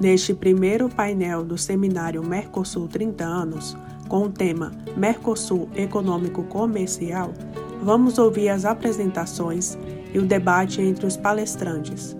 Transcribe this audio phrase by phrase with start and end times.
[0.00, 3.76] Neste primeiro painel do seminário Mercosul 30 anos,
[4.08, 7.32] com o tema Mercosul Econômico Comercial,
[7.82, 9.76] vamos ouvir as apresentações
[10.14, 12.16] e o debate entre os palestrantes.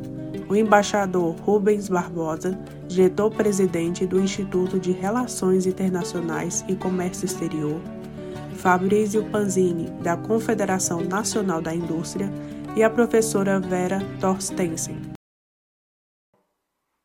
[0.48, 2.58] O embaixador Rubens Barbosa,
[2.88, 7.80] diretor-presidente do Instituto de Relações Internacionais e Comércio Exterior,
[8.54, 12.28] Fabrício Panzini, da Confederação Nacional da Indústria,
[12.74, 15.17] e a professora Vera Torstensen.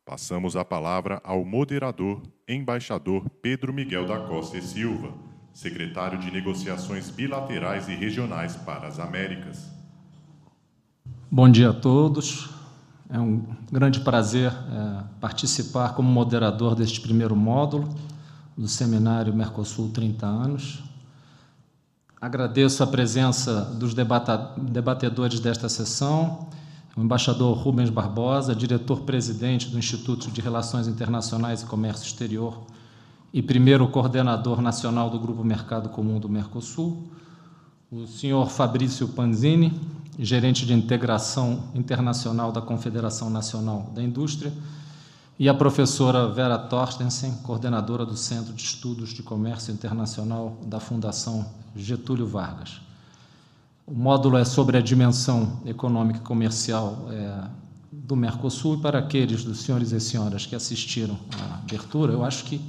[0.06, 5.14] Passamos a palavra ao moderador, embaixador Pedro Miguel da Costa e Silva,
[5.50, 9.66] secretário de Negociações Bilaterais e Regionais para as Américas.
[11.30, 12.50] Bom dia a todos.
[13.08, 17.88] É um grande prazer é, participar como moderador deste primeiro módulo
[18.58, 20.84] do seminário Mercosul 30 anos.
[22.20, 26.50] Agradeço a presença dos debatedores desta sessão
[26.96, 32.60] o embaixador Rubens Barbosa, diretor-presidente do Instituto de Relações Internacionais e Comércio Exterior
[33.32, 37.08] e primeiro coordenador nacional do Grupo Mercado Comum do Mercosul,
[37.90, 39.72] o senhor Fabrício Panzini,
[40.18, 44.52] gerente de integração internacional da Confederação Nacional da Indústria,
[45.36, 51.44] e a professora Vera Torstensen, coordenadora do Centro de Estudos de Comércio Internacional da Fundação
[51.74, 52.80] Getúlio Vargas.
[53.86, 57.44] O módulo é sobre a dimensão econômica e comercial é,
[57.92, 58.76] do Mercosul.
[58.76, 62.62] E para aqueles dos senhores e senhoras que assistiram à abertura, eu acho que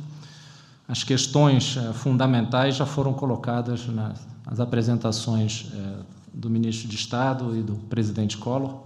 [0.85, 5.99] as questões é, fundamentais já foram colocadas nas, nas apresentações é,
[6.33, 8.81] do ministro de Estado e do presidente Collor.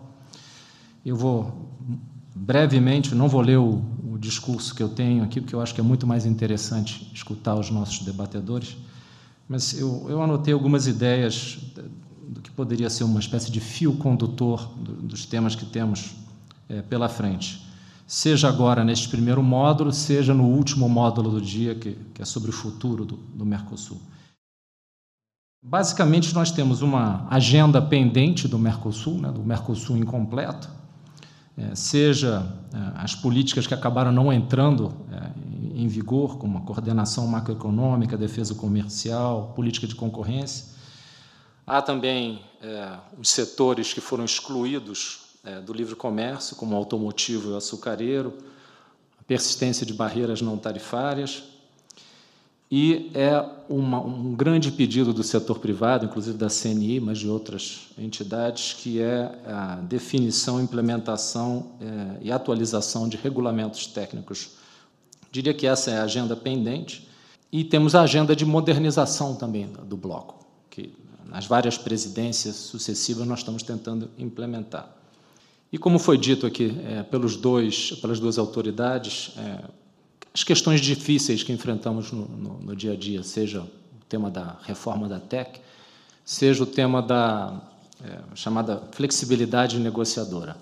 [1.04, 1.68] Eu vou
[2.36, 5.82] brevemente, não vou ler o, o discurso que eu tenho aqui, porque eu acho que
[5.82, 8.78] é muito mais interessante escutar os nossos debatedores,
[9.48, 11.58] mas eu, eu anotei algumas ideias
[12.30, 16.16] do que poderia ser uma espécie de fio condutor do, dos temas que temos
[16.70, 17.66] é, pela frente.
[18.06, 22.50] Seja agora neste primeiro módulo, seja no último módulo do dia, que, que é sobre
[22.50, 24.00] o futuro do, do Mercosul.
[25.64, 30.70] Basicamente, nós temos uma agenda pendente do Mercosul, né, do Mercosul incompleto,
[31.58, 35.32] é, seja é, as políticas que acabaram não entrando é,
[35.76, 40.79] em vigor, como a coordenação macroeconômica, defesa comercial, política de concorrência,
[41.70, 47.50] Há também é, os setores que foram excluídos é, do livre comércio, como o automotivo
[47.50, 48.34] e o açucareiro,
[49.20, 51.44] a persistência de barreiras não tarifárias,
[52.72, 57.90] e é uma, um grande pedido do setor privado, inclusive da CNI, mas de outras
[58.00, 64.54] entidades, que é a definição, implementação é, e atualização de regulamentos técnicos.
[65.32, 67.08] Diria que essa é a agenda pendente.
[67.52, 70.94] E temos a agenda de modernização também do bloco, que
[71.30, 74.96] nas várias presidências sucessivas, nós estamos tentando implementar.
[75.72, 79.64] E como foi dito aqui é, pelos dois, pelas duas autoridades, é,
[80.34, 84.58] as questões difíceis que enfrentamos no, no, no, dia a dia, seja o tema da
[84.64, 85.60] reforma da TEC,
[86.26, 87.62] seja o tema da
[88.04, 90.58] é, chamada flexibilidade negociadora.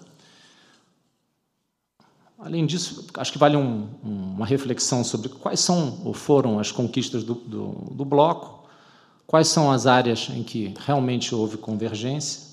[2.38, 7.24] Além disso, acho que vale um, uma reflexão sobre quais são ou foram as conquistas
[7.24, 8.57] do, do, do bloco,
[9.28, 12.48] Quais são as áreas em que realmente houve convergência?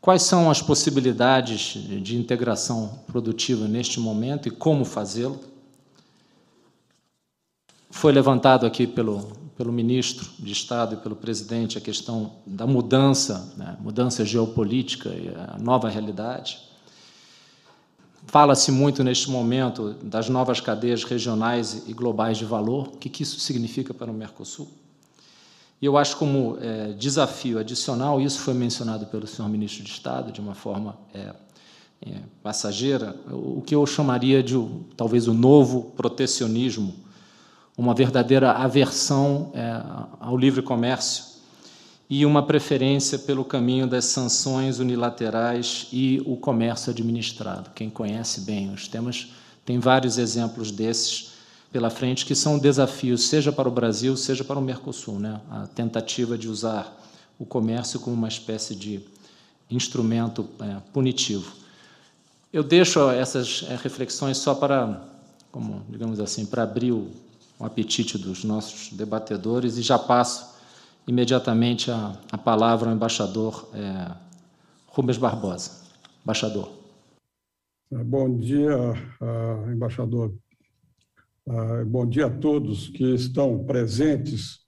[0.00, 5.38] Quais são as possibilidades de integração produtiva neste momento e como fazê-lo?
[7.88, 13.54] Foi levantado aqui pelo, pelo ministro de Estado e pelo presidente a questão da mudança,
[13.56, 16.58] né, mudança geopolítica e a nova realidade.
[18.26, 22.88] Fala-se muito neste momento das novas cadeias regionais e globais de valor.
[22.88, 24.68] O que, que isso significa para o Mercosul?
[25.80, 30.32] E eu acho como é, desafio adicional, isso foi mencionado pelo senhor ministro de Estado
[30.32, 31.34] de uma forma é,
[32.02, 34.54] é, passageira, o que eu chamaria de
[34.96, 36.94] talvez o novo protecionismo,
[37.76, 39.82] uma verdadeira aversão é,
[40.18, 41.36] ao livre comércio
[42.08, 47.70] e uma preferência pelo caminho das sanções unilaterais e o comércio administrado.
[47.74, 49.28] Quem conhece bem os temas
[49.64, 51.35] tem vários exemplos desses
[51.76, 55.42] pela frente, que são desafios, seja para o Brasil, seja para o Mercosul, né?
[55.50, 56.98] a tentativa de usar
[57.38, 59.02] o comércio como uma espécie de
[59.70, 61.52] instrumento é, punitivo.
[62.50, 65.06] Eu deixo essas é, reflexões só para,
[65.52, 67.10] como digamos assim, para abrir o,
[67.58, 70.56] o apetite dos nossos debatedores e já passo
[71.06, 74.12] imediatamente a, a palavra ao embaixador é,
[74.86, 75.72] Rubens Barbosa.
[76.24, 76.70] Embaixador.
[77.90, 78.76] Bom dia,
[79.20, 80.45] uh, embaixador ah,
[81.86, 84.60] bom dia a todos que estão presentes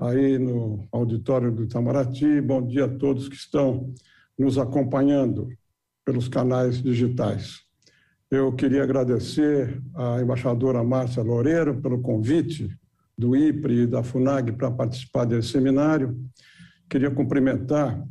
[0.00, 2.40] aí no auditório do Itamaraty.
[2.40, 3.92] Bom dia a todos que estão
[4.36, 5.48] nos acompanhando
[6.04, 7.60] pelos canais digitais.
[8.30, 12.68] Eu queria agradecer à embaixadora Márcia Loureiro pelo convite
[13.16, 16.18] do IPRE e da FUNAG para participar desse seminário.
[16.88, 18.04] Queria cumprimentar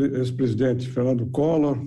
[0.00, 1.78] o ex-presidente Fernando Collor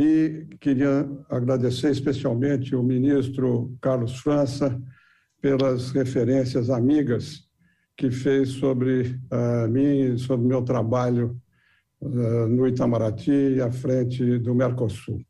[0.00, 4.80] e queria agradecer especialmente o ministro Carlos França
[5.42, 7.46] pelas referências amigas
[7.98, 11.38] que fez sobre uh, mim, sobre meu trabalho
[12.00, 15.20] uh, no Itamaraty à frente do Mercosul.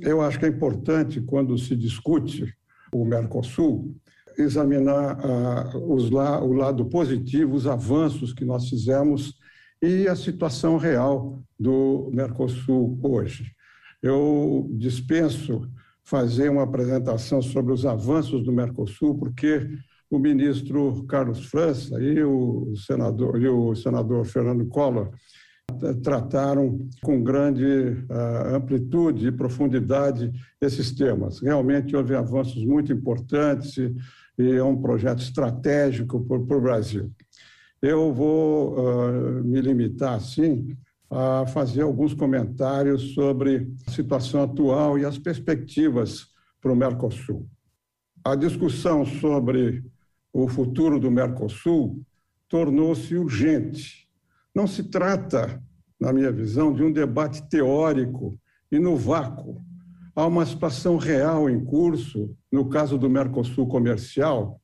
[0.00, 2.52] Eu acho que é importante, quando se discute
[2.92, 3.94] o Mercosul,
[4.36, 9.34] examinar uh, os la o lado positivo, os avanços que nós fizemos
[9.82, 13.52] e a situação real do Mercosul hoje.
[14.00, 15.68] Eu dispenso
[16.04, 19.68] fazer uma apresentação sobre os avanços do Mercosul, porque
[20.08, 25.10] o ministro Carlos França e o senador, e o senador Fernando Collor
[26.02, 30.30] trataram com grande uh, amplitude e profundidade
[30.60, 31.40] esses temas.
[31.40, 37.10] Realmente houve avanços muito importantes e é um projeto estratégico para o Brasil.
[37.82, 40.76] Eu vou uh, me limitar, sim,
[41.10, 46.28] a fazer alguns comentários sobre a situação atual e as perspectivas
[46.60, 47.44] para o Mercosul.
[48.24, 49.84] A discussão sobre
[50.32, 52.00] o futuro do Mercosul
[52.48, 54.08] tornou-se urgente.
[54.54, 55.60] Não se trata,
[56.00, 58.38] na minha visão, de um debate teórico
[58.70, 59.60] e no vácuo.
[60.14, 64.61] Há uma situação real em curso, no caso do Mercosul comercial,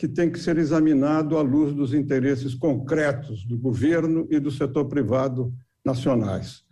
[0.00, 4.86] que tem que ser examinado à luz dos interesses concretos do governo e do setor
[4.86, 5.52] privado
[5.84, 6.64] nacionais.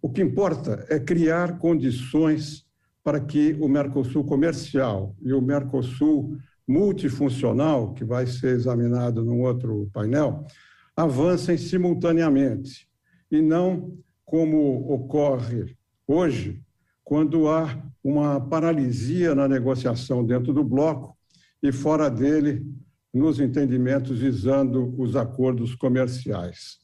[0.00, 2.64] O que importa é criar condições
[3.02, 6.38] para que o Mercosul comercial e o Mercosul
[6.68, 10.46] multifuncional, que vai ser examinado num outro painel,
[10.94, 12.88] avancem simultaneamente
[13.28, 15.76] e não como ocorre
[16.06, 16.62] hoje,
[17.02, 21.17] quando há uma paralisia na negociação dentro do bloco
[21.62, 22.64] e fora dele
[23.12, 26.78] nos entendimentos visando os acordos comerciais.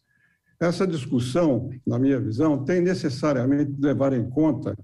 [0.59, 4.77] Essa discussão, na minha visão, tem necessariamente de levar em conta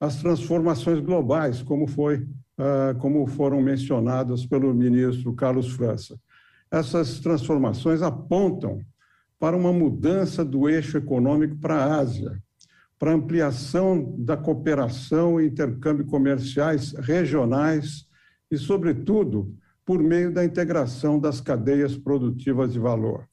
[0.00, 2.26] as transformações globais, como foi
[2.58, 6.18] ah, como foram mencionadas pelo ministro Carlos França.
[6.68, 8.80] Essas transformações apontam
[9.38, 12.42] para uma mudança do eixo econômico para a Ásia,
[12.98, 18.07] para ampliação da cooperação e intercâmbio comerciais regionais
[18.50, 19.54] e, sobretudo,
[19.84, 23.26] por meio da integração das cadeias produtivas de valor.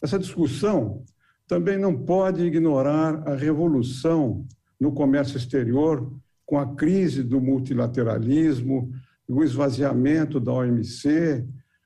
[0.00, 1.02] Essa discussão
[1.46, 4.46] também não pode ignorar a revolução
[4.78, 6.12] no comércio exterior
[6.46, 8.92] com a crise do multilateralismo,
[9.26, 11.44] o esvaziamento da OMC,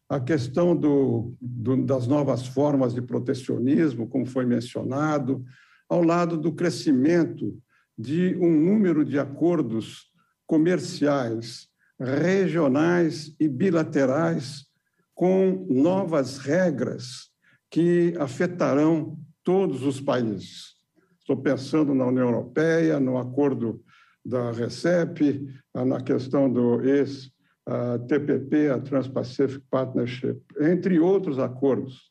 [0.09, 5.43] a questão do, do, das novas formas de protecionismo, como foi mencionado,
[5.89, 7.59] ao lado do crescimento
[7.97, 10.13] de um número de acordos
[10.47, 11.72] comerciais
[12.03, 14.67] regionais e bilaterais
[15.15, 17.31] com novas regras
[17.71, 20.75] que afetarão todos os países.
[21.21, 23.83] Estou pensando na União Europeia, no acordo
[24.25, 32.11] da RECEP, na questão do ex-TPP, a Trans-Pacific Partnership, entre outros acordos.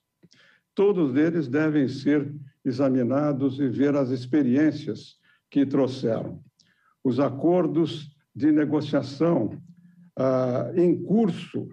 [0.73, 2.33] Todos eles devem ser
[2.63, 5.17] examinados e ver as experiências
[5.49, 6.41] que trouxeram.
[7.03, 9.61] Os acordos de negociação
[10.21, 11.67] ah, em curso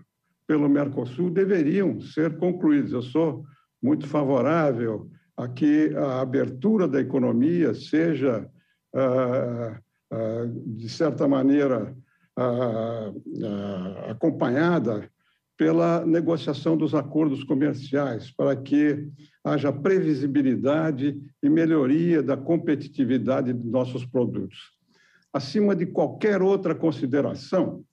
[0.47, 2.93] pelo Mercosul deveriam ser concluídos.
[2.93, 3.45] Eu sou
[3.83, 8.49] muito favorável a que a abertura da economia seja
[8.95, 9.79] ah,
[10.11, 11.95] ah, de certa maneira,
[12.37, 13.13] ah,
[13.45, 15.11] ah, acompanhada
[15.57, 19.09] pela negociação dos acordos comerciais, para que
[19.45, 24.57] haja previsibilidade e melhoria da competitividade de nossos produtos.
[25.33, 27.85] Acima de qualquer outra consideração,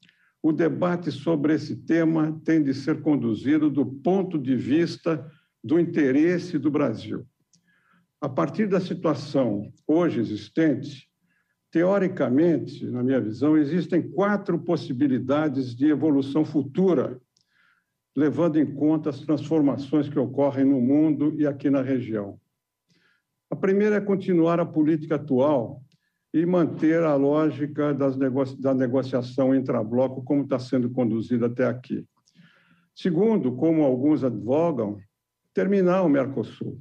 [0.47, 5.27] o debate sobre esse tema tem de ser conduzido do ponto de vista
[5.63, 7.25] do interesse do Brasil.
[8.21, 11.09] A partir da situação hoje existente,
[11.75, 17.19] Teoricamente, na minha visão, existem quatro possibilidades de evolução futura,
[18.15, 22.39] levando em conta as transformações que ocorrem no mundo e aqui na região.
[23.51, 25.83] A primeira é continuar a política atual
[26.35, 32.05] e manter a lógica negocia da negociação intrabloco como está sendo conduzida até aqui.
[32.93, 34.99] Segundo, como alguns advogam,
[35.53, 36.77] terminar o Mercosul.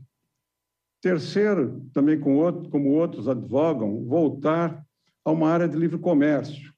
[1.00, 4.84] Terceiro, também com outro, como outros advogam, voltar
[5.24, 6.74] a uma área de livre comércio.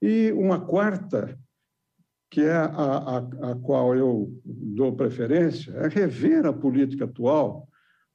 [0.00, 1.36] E uma quarta,
[2.30, 3.16] que é a, a,
[3.50, 7.66] a qual eu dou preferência, é rever a política atual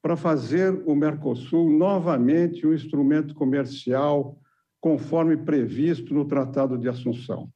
[0.01, 4.37] para fazer o Mercosul novamente um instrumento comercial
[4.79, 7.49] conforme previsto no Tratado de Assunção.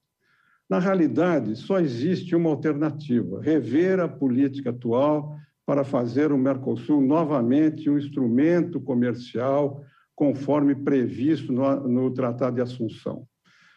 [0.69, 5.35] Na realidade, só existe uma alternativa: rever a política atual
[5.65, 9.83] para fazer o Mercosul novamente um instrumento comercial
[10.15, 13.27] conforme previsto no, no Tratado de Assunção.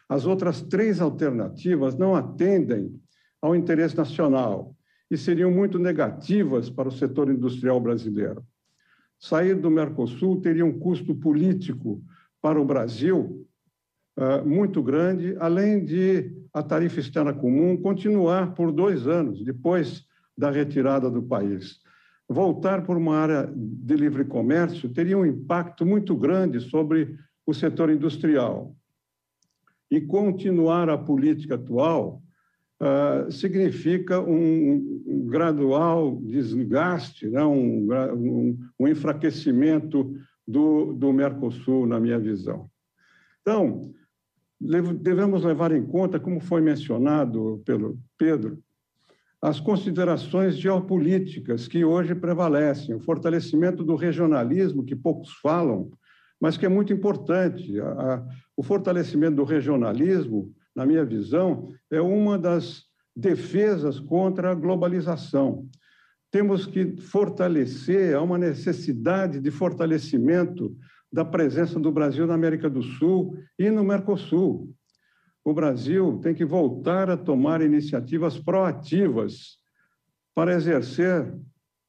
[0.08, 2.98] As outras três alternativas não atendem
[3.40, 4.74] ao interesse nacional
[5.10, 8.44] e seriam muito negativas para o setor industrial brasileiro.
[9.18, 12.02] Sair do Mercosul teria um custo político
[12.40, 13.46] para o Brasil
[14.16, 20.04] uh, muito grande, além de a tarifa externa comum continuar por dois anos depois
[20.36, 21.80] da retirada do país.
[22.28, 27.90] Voltar por uma área de livre comércio teria um impacto muito grande sobre o setor
[27.90, 28.76] industrial.
[29.90, 32.22] E continuar a política atual
[32.80, 37.44] uh, significa um, gradual desgaste, né?
[37.44, 40.14] um, um, um enfraquecimento
[40.46, 42.70] do, do Mercosul, na minha visão.
[43.42, 43.92] Então,
[44.60, 48.58] devemos levar em conta, como foi mencionado pelo Pedro,
[49.40, 55.90] as considerações geopolíticas que hoje prevalecem, o fortalecimento do regionalismo, que poucos falam,
[56.40, 57.74] mas que é muito importante.
[58.56, 65.68] o fortalecimento do regionalismo, na minha visão, é uma das defesas contra a globalização.
[66.30, 70.76] Temos que fortalecer, há uma necessidade de fortalecimento
[71.12, 74.72] da presença do Brasil na América do Sul e no Mercosul.
[75.44, 79.56] O Brasil tem que voltar a tomar iniciativas proativas
[80.32, 81.34] para exercer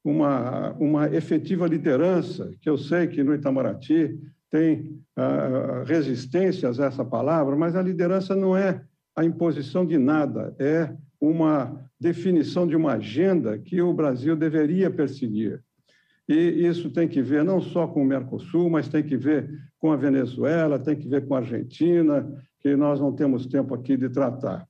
[0.03, 4.17] uma, uma efetiva liderança, que eu sei que no Itamaraty
[4.49, 8.83] tem uh, resistências a essa palavra, mas a liderança não é
[9.15, 15.61] a imposição de nada, é uma definição de uma agenda que o Brasil deveria perseguir.
[16.27, 19.91] E isso tem que ver não só com o Mercosul, mas tem que ver com
[19.91, 24.09] a Venezuela, tem que ver com a Argentina, que nós não temos tempo aqui de
[24.09, 24.67] tratar.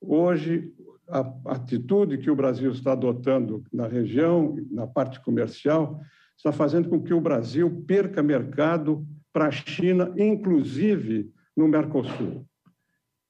[0.00, 0.72] Hoje,
[1.08, 6.00] a atitude que o Brasil está adotando na região, na parte comercial,
[6.38, 12.46] está fazendo com que o Brasil perca mercado para a China, inclusive no Mercosul.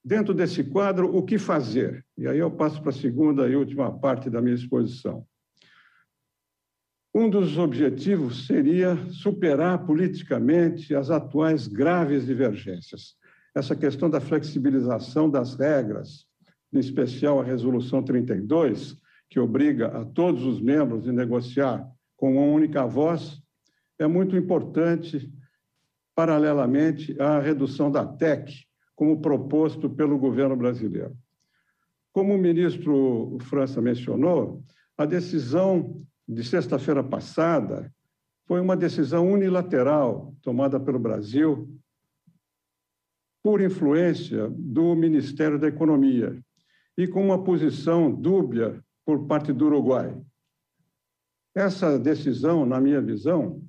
[0.05, 2.05] Dentro desse quadro, o que fazer?
[2.15, 5.25] E aí eu passo para a segunda e última parte da minha exposição.
[7.13, 13.15] Um dos objetivos seria superar politicamente as atuais graves divergências.
[13.55, 16.27] Essa questão da flexibilização das regras,
[16.71, 18.95] em especial a Resolução 32,
[19.27, 21.89] que obriga a todos os membros a negociar
[22.19, 23.41] com uma única voz,
[23.97, 25.31] é muito importante,
[26.13, 31.17] paralelamente à redução da TEC, como proposto pelo governo brasileiro.
[32.11, 34.61] Como o ministro França mencionou,
[34.97, 37.89] a decisão de sexta-feira passada
[38.45, 41.73] foi uma decisão unilateral tomada pelo Brasil
[43.41, 46.37] por influência do Ministério da Economia
[46.97, 50.13] e com uma posição dúbia por parte do Uruguai.
[51.55, 53.61] Essa decisão, na minha visão,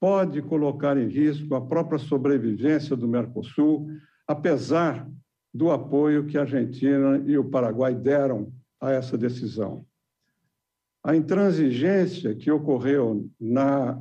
[0.00, 3.88] pode colocar em risco a própria sobrevivência do Mercosul,
[4.26, 5.08] apesar
[5.52, 9.86] do apoio que a Argentina e o Paraguai deram a essa decisão.
[11.02, 14.00] A intransigência que ocorreu na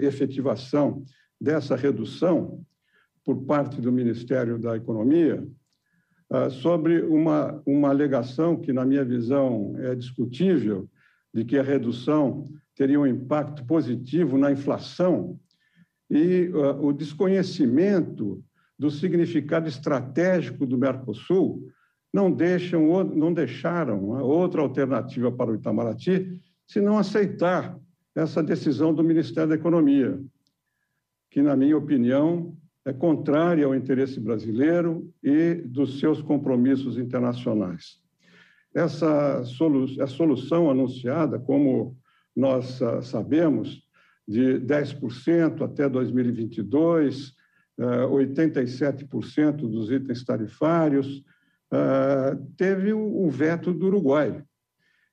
[0.00, 1.04] efetivação
[1.40, 2.64] dessa redução
[3.24, 5.46] por parte do Ministério da Economia
[6.30, 10.88] ah, sobre uma, uma alegação que, na minha visão, é discutível,
[11.32, 15.38] de que a redução teria um impacto positivo na inflação
[16.10, 18.42] e uh, o desconhecimento
[18.78, 21.68] do significado estratégico do Mercosul
[22.12, 27.78] não, deixam, não deixaram outra alternativa para o Itamaraty senão aceitar
[28.14, 30.20] essa decisão do Ministério da Economia,
[31.30, 38.00] que, na minha opinião, é contrária ao interesse brasileiro e dos seus compromissos internacionais.
[38.74, 41.96] Essa solu a solução anunciada, como
[42.34, 43.82] nós uh, sabemos,
[44.26, 47.30] de 10% até 2022,
[47.78, 51.18] uh, 87% dos itens tarifários,
[51.72, 54.42] uh, teve o, o veto do Uruguai.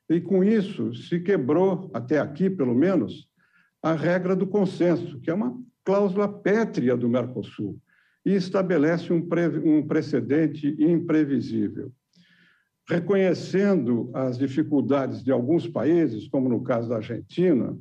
[0.09, 3.27] E com isso se quebrou, até aqui pelo menos,
[3.81, 7.79] a regra do consenso, que é uma cláusula pétrea do Mercosul,
[8.25, 11.91] e estabelece um, pre um precedente imprevisível.
[12.89, 17.77] Reconhecendo as dificuldades de alguns países, como no caso da Argentina,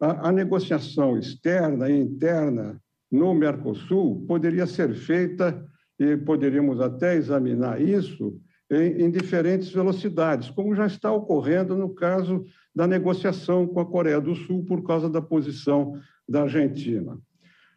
[0.00, 5.66] a, a negociação externa e interna no Mercosul poderia ser feita
[5.98, 12.44] e poderíamos até examinar isso em, em, diferentes velocidades, como já está ocorrendo no caso
[12.74, 17.18] da negociação com a Coreia do Sul por causa da posição da Argentina.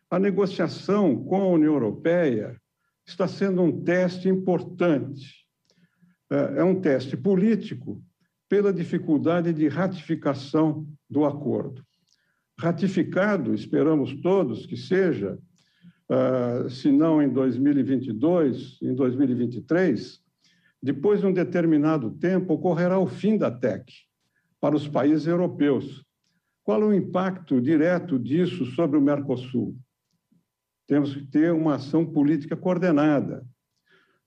[0.10, 2.55] a negociação com a União Europeia
[3.05, 5.42] está sendo um teste importante.
[6.32, 8.01] É, é um teste político
[8.50, 11.84] pela dificuldade de ratificação do acordo.
[12.60, 15.39] Ratificado, esperamos todos que seja,
[16.10, 20.22] uh, se não em 2022, em 2023,
[20.82, 23.86] depois de um determinado tempo, ocorrerá o fim da TEC
[24.60, 26.06] para os países europeus.
[26.63, 29.75] Qual é o impacto direto disso sobre o Mercosul?
[30.88, 33.46] Temos que ter uma ação política coordenada.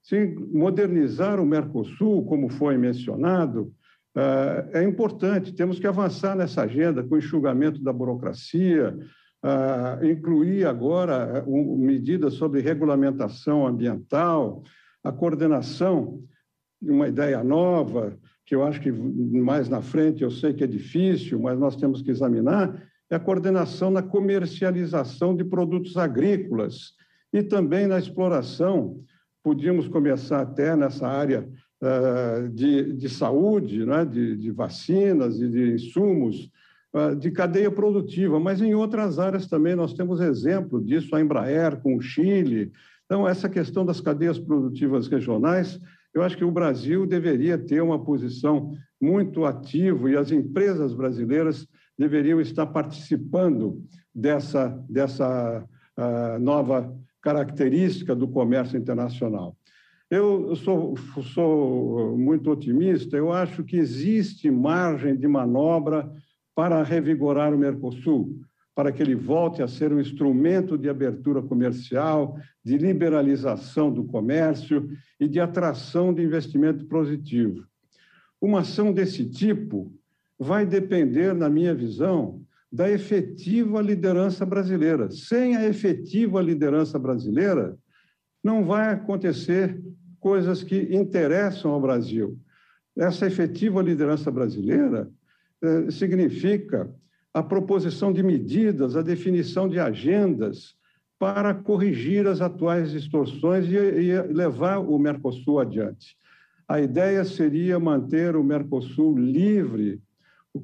[0.01, 3.73] Se modernizar o Mercosul, como foi mencionado,
[4.15, 5.53] eh, é importante.
[5.53, 8.97] Temos que avançar nessa agenda com enxugamento da burocracia,
[9.43, 14.63] eh, incluir agora eh, medidas sobre regulamentação ambiental,
[15.03, 16.23] a coordenação
[16.81, 20.67] de uma ideia nova, que eu acho que mais na frente eu sei que é
[20.67, 26.93] difícil, mas nós temos que examinar, é a coordenação na comercialização de produtos agrícolas
[27.31, 29.03] e também na exploração.
[29.47, 31.47] Podíamos começar até nessa área
[31.81, 36.51] uh, de, de saúde, né, de, de vacinas e de insumos,
[36.93, 41.77] uh, de cadeia produtiva, mas em outras áreas também nós temos exemplo disso, a Embraer
[41.77, 42.73] com o Chile.
[43.05, 45.79] Então, essa questão das cadeias produtivas regionais,
[46.13, 51.65] eu acho que o Brasil deveria ter uma posição muito ativa e as empresas brasileiras
[51.97, 53.81] deveriam estar participando
[54.13, 55.65] dessa, dessa
[55.97, 56.93] uh, nova
[57.27, 59.57] característica do comércio internacional.
[60.09, 60.95] Eu sou,
[61.33, 66.09] sou muito otimista, eu acho que existe margem de manobra
[66.55, 68.39] para revigorar o Mercosul,
[68.73, 74.89] para que ele volte a ser um instrumento de abertura comercial, de liberalização do comércio
[75.19, 77.65] e de atração de investimento positivo.
[78.39, 79.91] Uma ação desse tipo
[80.39, 85.09] vai depender, na minha visão, da efetiva liderança brasileira.
[85.09, 87.77] Sem a efetiva liderança brasileira,
[88.43, 89.81] não vai acontecer
[90.19, 92.37] coisas que interessam ao Brasil.
[92.97, 95.09] Essa efetiva liderança brasileira
[95.61, 96.89] eh, significa
[97.33, 100.75] a proposição de medidas, a definição de agendas
[101.19, 106.15] para corrigir as atuais distorções e, e levar o Mercosul adiante.
[106.67, 110.01] A ideia seria manter o Mercosul livre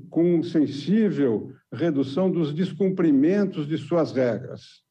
[0.10, 4.84] com sensível redução dos descumprimentos de suas regras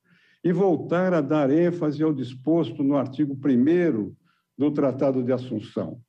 [0.45, 4.15] e voltar a dar ênfase ao disposto no artigo 1
[4.59, 6.01] do Tratado de Assunção.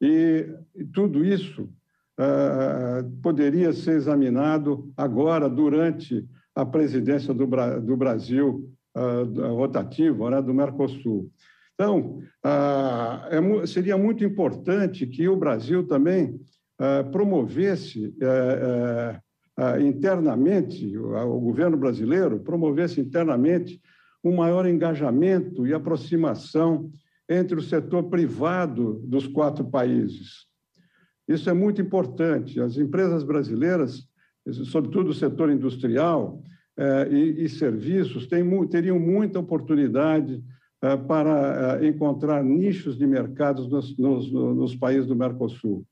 [0.00, 0.48] E,
[0.94, 1.62] tudo isso
[2.18, 7.46] uh, poderia ser examinado agora, durante a presidência do,
[7.80, 11.30] do Brasil uh, rotativo, né, do Mercosul.
[11.74, 16.38] Então, uh, é, seria muito importante que o Brasil também
[17.12, 19.20] promovesse eh,
[19.58, 23.78] eh, internamente, o governo brasileiro promovesse internamente
[24.24, 26.90] um maior engajamento e aproximação
[27.28, 30.46] entre o setor privado dos quatro países.
[31.28, 32.58] Isso é muito importante.
[32.60, 34.08] As empresas brasileiras,
[34.64, 36.42] sobretudo o setor industrial
[37.10, 40.42] e, serviços, teriam muita oportunidade
[41.06, 45.86] para encontrar nichos de mercados nos países do Mercosul.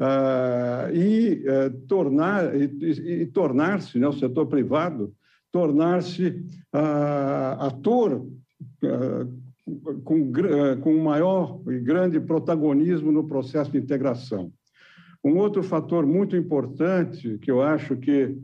[0.00, 2.64] Uh, e uh, tornar e,
[3.22, 5.14] e, tornar-se, né, o setor privado,
[5.52, 6.42] tornar-se
[6.74, 8.26] uh, ator
[10.02, 10.32] com,
[10.80, 14.50] com maior e grande protagonismo no processo de integração.
[15.22, 18.38] Um outro fator muito importante que eu acho que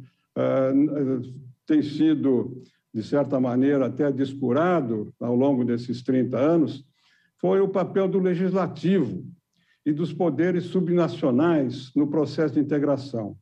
[1.66, 6.84] tem sido, de certa maneira, até descurado ao longo desses 30 anos,
[7.40, 9.24] foi o papel do legislativo
[9.86, 13.36] e dos poderes subnacionais no processo de integração.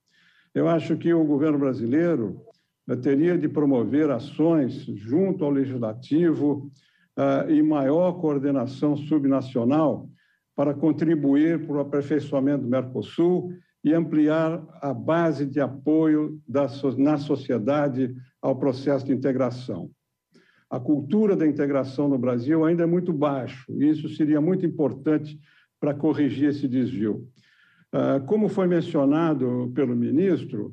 [0.55, 2.43] Eu acho que o governo brasileiro
[2.87, 6.71] eh, teria de promover ações junto ao legislativo
[7.19, 10.07] uh, e maior coordenação subnacional
[10.55, 13.51] para contribuir para o aperfeiçoamento do Mercosul
[13.83, 19.91] e ampliar a base de apoio da, na sociedade ao processo de integração.
[20.71, 25.39] A cultura da integração no Brasil ainda é muito baixa, e isso seria muito importante
[25.85, 27.29] para corrigir esse desvio.
[27.93, 30.73] Ah, como foi mencionado pelo ministro,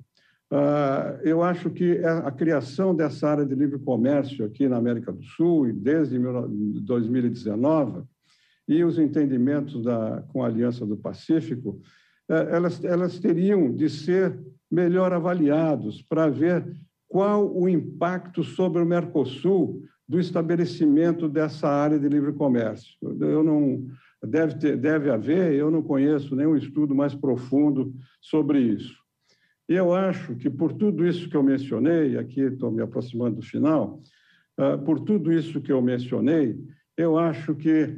[0.50, 5.22] ah, eu acho que a criação dessa área de livre comércio aqui na América do
[5.22, 8.04] Sul, desde 2019,
[8.70, 11.82] e os entendimentos da, com a Aliança do Pacífico,
[12.30, 14.40] eh, elas, elas teriam de ser
[14.72, 16.66] melhor avaliados para ver
[17.10, 22.96] qual o impacto sobre o Mercosul do estabelecimento dessa área de livre comércio.
[23.02, 23.88] Eu não,
[24.24, 28.96] Deve, ter, deve haver, eu não conheço nenhum estudo mais profundo sobre isso.
[29.68, 33.42] E eu acho que, por tudo isso que eu mencionei, aqui estou me aproximando do
[33.42, 34.02] final,
[34.86, 36.60] por tudo isso que eu mencionei,
[36.96, 37.98] eu acho que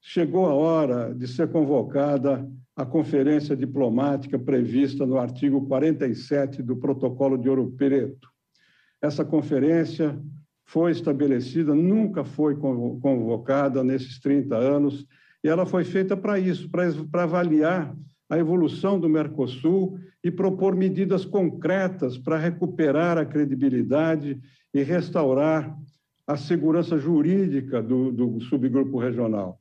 [0.00, 7.36] chegou a hora de ser convocada a conferência diplomática prevista no artigo 47 do Protocolo
[7.36, 8.28] de Ouro Preto.
[9.02, 10.20] Essa conferência
[10.68, 15.06] foi estabelecida, nunca foi convocada nesses 30 anos,
[15.42, 17.96] e ela foi feita para isso, para avaliar
[18.28, 24.38] a evolução do Mercosul e propor medidas concretas para recuperar a credibilidade
[24.74, 25.74] e restaurar
[26.26, 29.58] a segurança jurídica do, do subgrupo regional.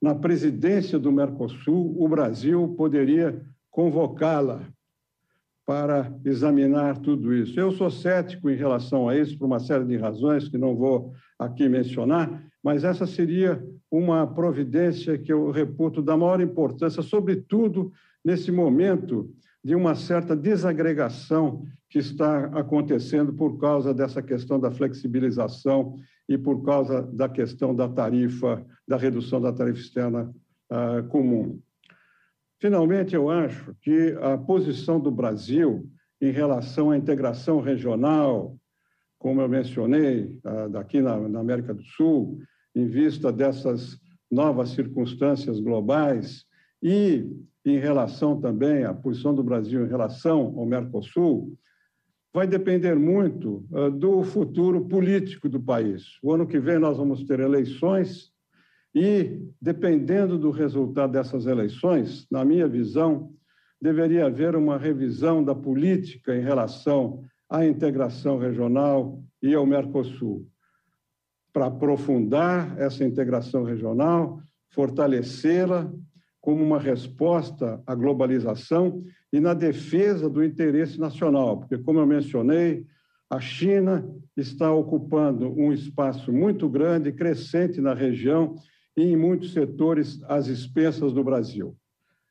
[0.00, 4.62] Na presidência do Mercosul, o Brasil poderia convocá-la
[5.66, 7.58] para examinar tudo isso.
[7.58, 11.12] Eu sou cético em relação a isso, por uma série de razões que não vou
[11.36, 17.92] aqui mencionar, mas essa seria uma providência que eu reputo da maior importância, sobretudo
[18.24, 19.28] nesse momento
[19.62, 25.96] de uma certa desagregação que está acontecendo por causa dessa questão da flexibilização
[26.28, 30.32] e por causa da questão da tarifa, da redução da tarifa externa
[30.70, 31.60] uh, comum.
[32.58, 35.88] Finalmente, eu acho que a posição do Brasil
[36.20, 38.56] em relação à integração regional,
[39.18, 40.38] como eu mencionei,
[40.70, 42.38] daqui na, América do Sul,
[42.74, 43.98] em vista dessas
[44.30, 46.44] novas circunstâncias globais
[46.82, 47.30] e
[47.64, 51.54] em relação também à posição do Brasil em relação ao Mercosul,
[52.32, 53.66] vai depender muito
[53.98, 56.18] do futuro político do país.
[56.22, 58.30] O ano que vem nós vamos ter eleições
[58.96, 63.30] e, dependendo do resultado dessas eleições, na minha visão,
[63.78, 70.48] deveria haver uma revisão da política em relação à integração regional e ao Mercosul,
[71.52, 75.92] para aprofundar essa integração regional, fortalecê-la
[76.40, 82.86] como uma resposta à globalização e na defesa do interesse nacional, porque, como eu mencionei,
[83.28, 88.56] a China está ocupando um espaço muito grande, crescente na região
[88.96, 91.76] e em muitos setores às expensas do Brasil.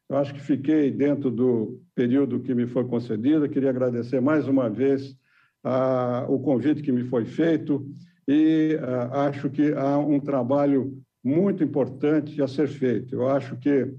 [0.09, 3.49] Eu acho que fiquei dentro do período que me foi concedido.
[3.49, 5.15] Queria agradecer mais uma vez
[5.63, 7.87] ah, o convite que me foi feito
[8.27, 13.15] e ah, acho que há um trabalho muito importante a ser feito.
[13.15, 13.91] Eu acho que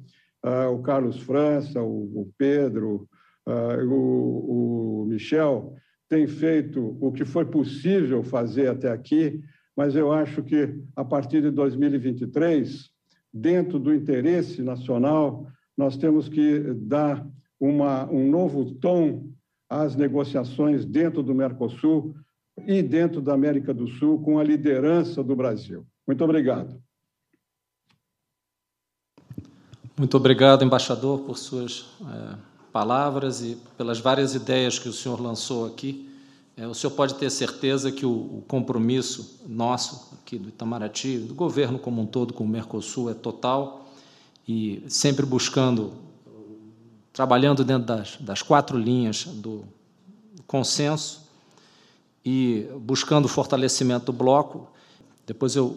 [0.44, 3.08] ah, o Carlos França, o, o Pedro,
[3.48, 5.74] o, o Michel
[6.08, 9.40] têm feito o que foi possível fazer até aqui
[9.76, 12.90] mas eu acho que a partir de 2023,
[13.32, 17.26] dentro do interesse nacional, nós temos que dar
[17.60, 19.30] uma, um novo tom
[19.68, 22.14] às negociações dentro do Mercosul
[22.66, 25.86] e dentro da América do Sul, com a liderança do Brasil.
[26.06, 26.80] Muito obrigado.
[29.98, 32.36] Muito obrigado, embaixador, por suas é,
[32.72, 36.05] palavras e pelas várias ideias que o senhor lançou aqui.
[36.58, 41.34] É, o senhor pode ter certeza que o, o, compromisso nosso, aqui do Itamaraty, do
[41.34, 43.86] governo como um todo com o Mercosul, é total
[44.48, 45.92] e sempre buscando,
[47.12, 49.64] trabalhando dentro das, das quatro linhas do
[50.46, 51.28] consenso
[52.24, 54.66] e buscando o fortalecimento do bloco.
[55.26, 55.76] Depois eu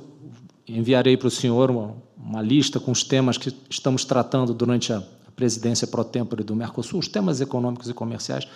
[0.66, 5.04] enviarei para o senhor uma, uma lista com os temas que estamos tratando durante a
[5.36, 8.48] presidência pro tempore do Mercosul, os temas econômicos e comerciais,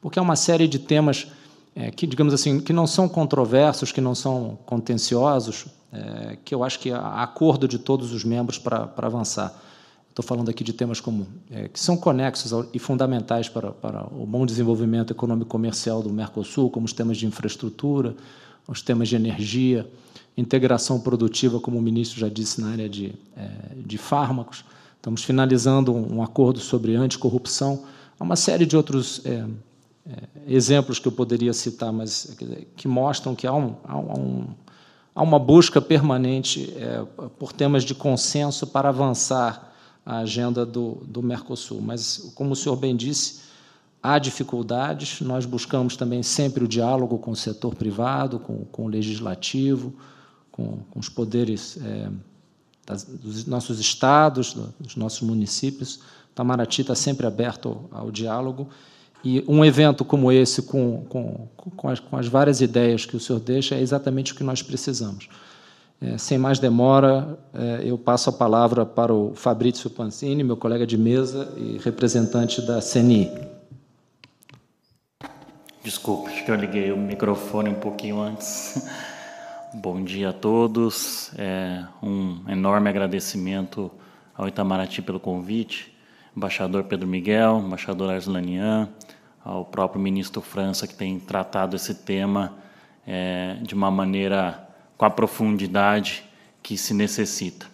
[0.00, 1.26] porque é uma série de temas
[1.74, 6.62] é, que, digamos assim, que não são controversos, que não são contenciosos, é, que eu
[6.62, 9.54] acho que há acordo de todos os membros para, avançar.
[10.08, 14.26] Estou falando aqui de temas como é, que são conexos e fundamentais para, para o
[14.26, 18.14] bom desenvolvimento econômico comercial do Mercosul, como os temas de infraestrutura,
[18.68, 19.90] os temas de energia,
[20.36, 24.64] integração produtiva, como o ministro já disse, na área de, é, de fármacos.
[24.96, 27.84] Estamos finalizando um, acordo sobre anticorrupção.
[28.20, 29.44] Uma série de outros é,
[30.46, 32.36] exemplos que eu poderia citar, mas
[32.76, 34.46] que mostram que há, um, há, um,
[35.14, 37.04] há uma busca permanente é,
[37.38, 39.72] por temas de consenso para avançar
[40.04, 41.80] a agenda do, do Mercosul.
[41.80, 43.42] Mas, como o senhor bem disse,
[44.02, 48.88] há dificuldades, nós buscamos também sempre o diálogo com o setor privado, com, com o
[48.88, 49.94] legislativo,
[50.50, 52.10] com, com os poderes é,
[52.84, 56.00] das, dos nossos estados, dos nossos municípios.
[56.34, 58.68] Tamaraty está sempre aberto ao, ao diálogo
[59.24, 63.20] e um evento como esse, com, com, com, as, com as várias ideias que o
[63.20, 65.28] senhor deixa, é exatamente o que nós precisamos.
[66.00, 70.84] É, sem mais demora, é, eu passo a palavra para o Fabrício Pancini, meu colega
[70.84, 73.30] de mesa e representante da CNI.
[75.84, 78.84] Desculpe, acho que eu liguei o microfone um pouquinho antes.
[79.74, 81.30] Bom dia a todos.
[81.38, 83.90] É um enorme agradecimento
[84.34, 85.94] ao Itamaraty pelo convite,
[86.36, 88.88] embaixador Pedro Miguel, embaixador Arslanian,
[89.44, 92.54] ao próprio ministro França, que tem tratado esse tema
[93.06, 96.24] é, de uma maneira com a profundidade
[96.62, 97.66] que se necessita.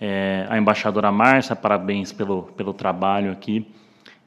[0.00, 3.66] É, a embaixadora Márcia, parabéns pelo, pelo trabalho aqui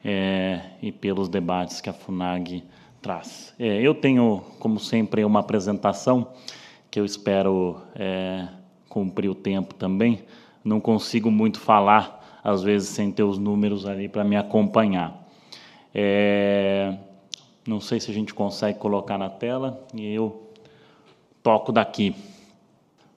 [0.03, 2.63] é, e pelos debates que a FUNAG
[3.01, 3.53] traz.
[3.59, 6.27] É, eu tenho, como sempre, uma apresentação
[6.89, 8.47] que eu espero é,
[8.87, 10.23] cumprir o tempo também.
[10.63, 15.28] Não consigo muito falar, às vezes, sem ter os números ali para me acompanhar.
[15.93, 16.97] É,
[17.67, 20.49] não sei se a gente consegue colocar na tela e eu
[21.43, 22.15] toco daqui.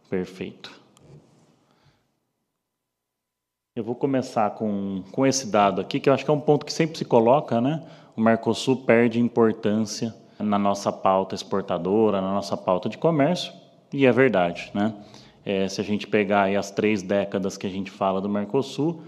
[0.09, 0.83] Perfeito.
[3.75, 6.67] Eu vou começar com, com esse dado aqui, que eu acho que é um ponto
[6.67, 7.83] que sempre se coloca, né?
[8.15, 13.51] O Mercosul perde importância na nossa pauta exportadora, na nossa pauta de comércio,
[13.91, 14.95] e é verdade, né?
[15.45, 19.03] É, se a gente pegar as três décadas que a gente fala do Mercosul,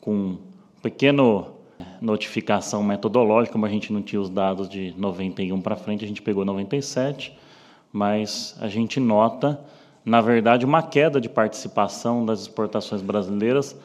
[0.00, 0.36] com
[0.82, 1.61] pequeno
[2.00, 6.22] notificação metodológica, como a gente não tinha os dados de 91 para frente, a gente
[6.22, 7.36] pegou 97,
[7.92, 9.60] mas a gente nota,
[10.04, 13.76] na verdade, uma queda de participação das exportações brasileiras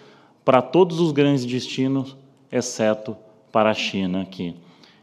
[0.44, 2.16] para todos os grandes destinos,
[2.52, 3.18] exceto
[3.52, 4.56] para a China aqui.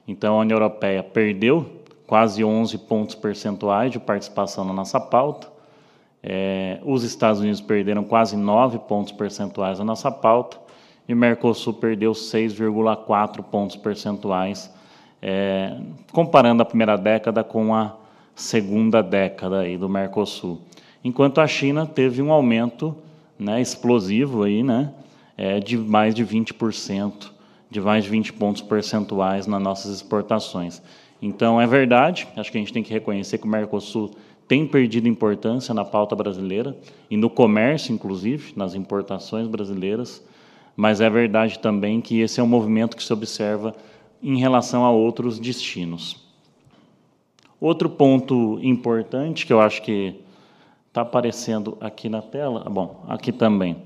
[0.06, 5.48] Então, a União Europeia perdeu quase 11 pontos percentuais de participação na nossa pauta.
[6.22, 10.63] É, os Estados Unidos perderam quase 9 pontos percentuais na nossa pauta
[11.08, 14.72] e Mercosul perdeu 6,4 pontos percentuais,
[15.20, 15.78] é,
[16.12, 17.96] comparando a primeira década com a
[18.34, 20.60] segunda década aí do Mercosul.
[21.02, 22.96] Enquanto a China teve um aumento
[23.38, 24.92] né, explosivo aí, né,
[25.36, 27.30] é, de mais de 20%,
[27.70, 30.80] de mais de 20 pontos percentuais nas nossas exportações.
[31.20, 34.10] Então, é verdade, acho que a gente tem que reconhecer que o Mercosul
[34.46, 36.76] tem perdido importância na pauta brasileira
[37.10, 40.22] e no comércio, inclusive, nas importações brasileiras,
[40.76, 43.74] mas é verdade também que esse é um movimento que se observa
[44.22, 46.24] em relação a outros destinos.
[47.60, 50.20] Outro ponto importante que eu acho que
[50.88, 53.76] está aparecendo aqui na tela, bom, aqui também,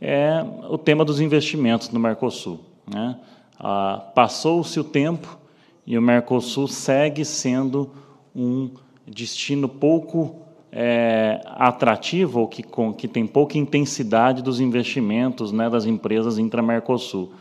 [0.00, 2.60] é o tema dos investimentos no Mercosul.
[2.92, 3.16] Né?
[3.58, 5.38] Ah, Passou-se o tempo
[5.86, 7.90] e o Mercosul segue sendo
[8.34, 8.70] um
[9.06, 10.39] destino pouco
[10.72, 17.32] é, atrativo, ou que, com, que tem pouca intensidade dos investimentos né, das empresas intra-Mercosul.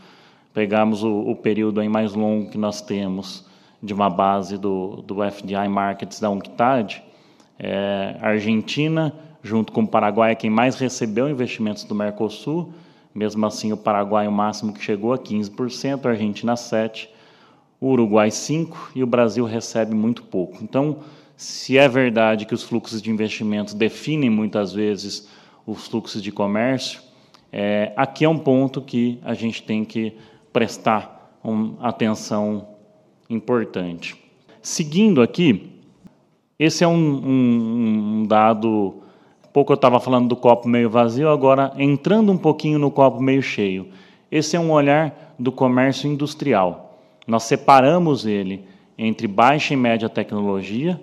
[0.54, 3.46] Pegamos o, o, período aí mais longo que nós temos
[3.82, 7.04] de uma base do, do FDI Markets da UNCTAD,
[7.60, 12.74] é, Argentina junto com o Paraguai, é quem mais recebeu investimentos do Mercosul.
[13.14, 17.08] Mesmo assim, o Paraguai o máximo que chegou a 15%, a Argentina 7%,
[17.82, 20.62] o Uruguai 5% e o Brasil recebe muito pouco.
[20.62, 20.98] Então,
[21.40, 25.26] se é verdade que os fluxos de investimentos definem muitas vezes
[25.66, 27.02] os fluxos de comércio,
[27.50, 30.18] é, aqui é um ponto que a gente tem que
[30.52, 31.40] prestar
[31.80, 32.68] atenção
[33.30, 34.18] importante.
[34.62, 35.72] Seguindo aqui,
[36.60, 39.02] esse é um, um, um dado
[39.54, 43.42] pouco eu estava falando do copo meio vazio, agora entrando um pouquinho no copo meio
[43.42, 43.88] cheio.
[44.30, 47.00] Esse é um olhar do comércio industrial.
[47.26, 48.66] Nós separamos ele
[48.98, 51.00] entre baixa e média tecnologia,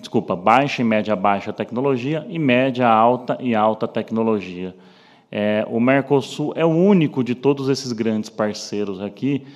[0.00, 4.74] desculpa, baixa e média baixa tecnologia e média alta e alta tecnologia.
[5.30, 9.46] É, o Mercosul é o único de todos esses grandes parceiros aqui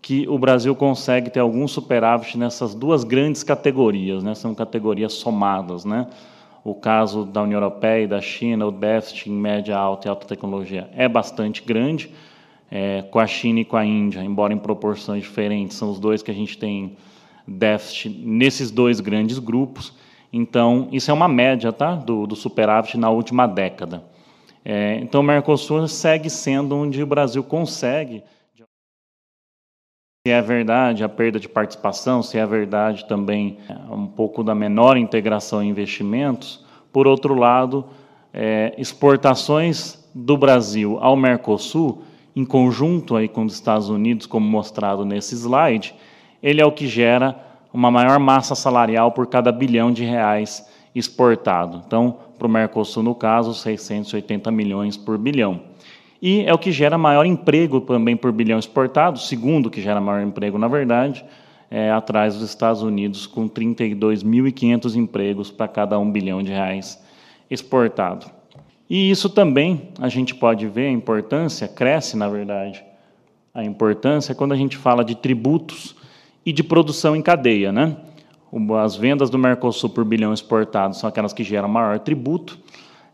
[0.00, 4.34] que o Brasil consegue ter algum superávit nessas duas grandes categorias, né?
[4.34, 6.06] São categorias somadas, né?
[6.64, 10.26] o caso da União Europeia e da China, o déficit em média alta e alta
[10.26, 12.10] tecnologia é bastante grande.
[12.70, 16.22] É, com a China e com a Índia, embora em proporções diferentes, são os dois
[16.22, 16.98] que a gente tem
[17.48, 19.94] déficit nesses dois grandes grupos.
[20.32, 24.04] Então, isso é uma média tá, do, do superávit na última década.
[24.64, 28.22] É, então, o Mercosul segue sendo onde o Brasil consegue.
[30.26, 34.54] Se é verdade a perda de participação, se é verdade também é, um pouco da
[34.54, 37.86] menor integração em investimentos, por outro lado,
[38.34, 42.02] é, exportações do Brasil ao Mercosul,
[42.36, 45.94] em conjunto aí com os Estados Unidos, como mostrado nesse slide,
[46.42, 47.36] ele é o que gera
[47.72, 51.82] uma maior massa salarial por cada bilhão de reais exportado.
[51.86, 55.60] Então, para o Mercosul, no caso, 680 milhões por bilhão
[56.20, 60.20] e é o que gera maior emprego também por bilhão exportado, segundo que gera maior
[60.20, 61.24] emprego, na verdade,
[61.70, 67.00] é, atrás dos Estados Unidos, com 32.500 empregos para cada um bilhão de reais
[67.48, 68.26] exportado.
[68.90, 72.84] E isso também a gente pode ver a importância, cresce, na verdade,
[73.54, 75.94] a importância quando a gente fala de tributos
[76.48, 77.70] e de produção em cadeia.
[77.70, 77.94] Né?
[78.82, 82.58] As vendas do Mercosul por bilhão exportado são aquelas que geram maior tributo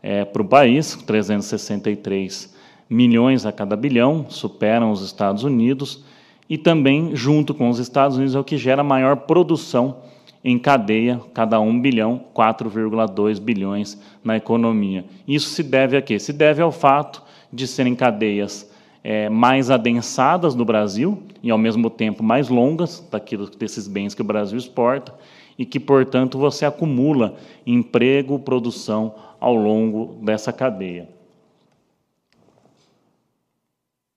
[0.01, 2.55] é, para o país, 363
[2.89, 6.05] milhões a cada bilhão, superam os Estados Unidos,
[6.49, 9.97] e também, junto com os Estados Unidos, é o que gera maior produção
[10.41, 15.03] em cadeia, cada 1 bilhão, 4,2 bilhões na economia.
[15.27, 16.19] Isso se deve a quê?
[16.19, 17.21] Se deve ao fato
[17.51, 18.71] de serem cadeias
[19.07, 24.21] é, mais adensadas no Brasil e, ao mesmo tempo, mais longas daquilo, desses bens que
[24.21, 25.13] o Brasil exporta
[25.59, 27.35] e que, portanto, você acumula
[27.67, 31.07] emprego, produção ao longo dessa cadeia.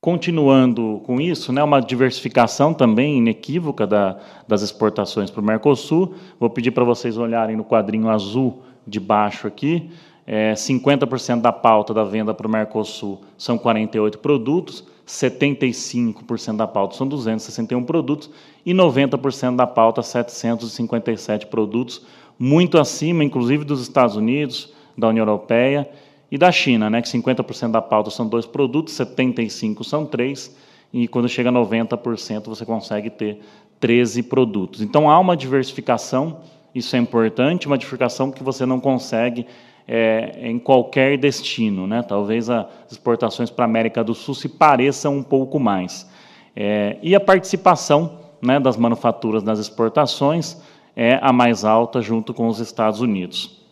[0.00, 6.14] Continuando com isso, né, uma diversificação também inequívoca da, das exportações para o Mercosul.
[6.40, 9.90] Vou pedir para vocês olharem no quadrinho azul de baixo aqui.
[10.30, 16.94] É, 50% da pauta da venda para o Mercosul são 48 produtos, 75% da pauta
[16.96, 18.28] são 261 produtos
[18.66, 22.02] e 90% da pauta 757 produtos,
[22.38, 25.88] muito acima, inclusive, dos Estados Unidos, da União Europeia
[26.30, 30.54] e da China, né, que 50% da pauta são dois produtos, 75% são três,
[30.92, 33.40] e quando chega a 90% você consegue ter
[33.80, 34.82] 13 produtos.
[34.82, 36.40] Então há uma diversificação,
[36.74, 39.46] isso é importante, uma diversificação que você não consegue
[39.88, 41.86] é, em qualquer destino.
[41.86, 42.02] Né?
[42.02, 46.06] Talvez as exportações para a América do Sul se pareçam um pouco mais.
[46.54, 50.60] É, e a participação né, das manufaturas nas exportações
[50.94, 53.62] é a mais alta junto com os Estados Unidos.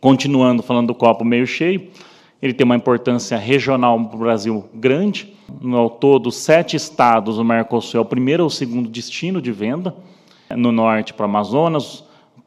[0.00, 1.88] Continuando falando do copo meio cheio,
[2.40, 5.34] ele tem uma importância regional para o Brasil grande.
[5.62, 9.96] No ao todo, sete estados, o Mercosul é o primeiro ou segundo destino de venda.
[10.50, 12.04] No norte para Amazonas,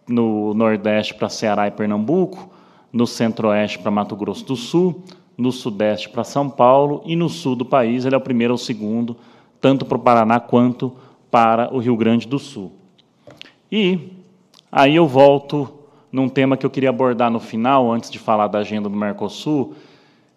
[0.08, 2.48] no nordeste para Ceará e Pernambuco,
[2.98, 5.04] no centro-oeste para Mato Grosso do Sul,
[5.38, 8.58] no sudeste para São Paulo e no sul do país ele é o primeiro ou
[8.58, 9.16] segundo,
[9.62, 10.92] tanto para o Paraná quanto
[11.30, 12.72] para o Rio Grande do Sul.
[13.72, 14.00] E
[14.72, 15.70] aí eu volto
[16.12, 19.76] num tema que eu queria abordar no final, antes de falar da agenda do Mercosul,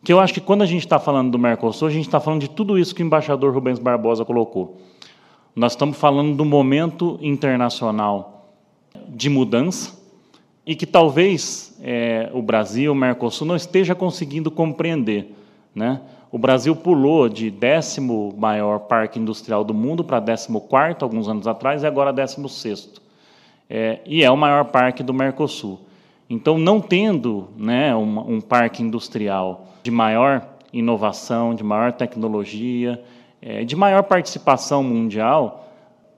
[0.04, 2.42] que eu acho que quando a gente está falando do Mercosul, a gente está falando
[2.42, 4.76] de tudo isso que o embaixador Rubens Barbosa colocou.
[5.56, 8.52] Nós estamos falando do momento internacional
[9.08, 9.98] de mudança
[10.66, 15.34] e que talvez é, o Brasil, o Mercosul, não esteja conseguindo compreender.
[15.74, 16.00] Né?
[16.30, 21.46] O Brasil pulou de décimo maior parque industrial do mundo para décimo quarto, alguns anos
[21.46, 23.00] atrás, e agora décimo sexto
[23.70, 25.78] é, e é o maior parque do Mercosul.
[26.28, 33.00] Então, não tendo né, um, um parque industrial de maior inovação, de maior tecnologia,
[33.40, 35.68] é, de maior participação mundial,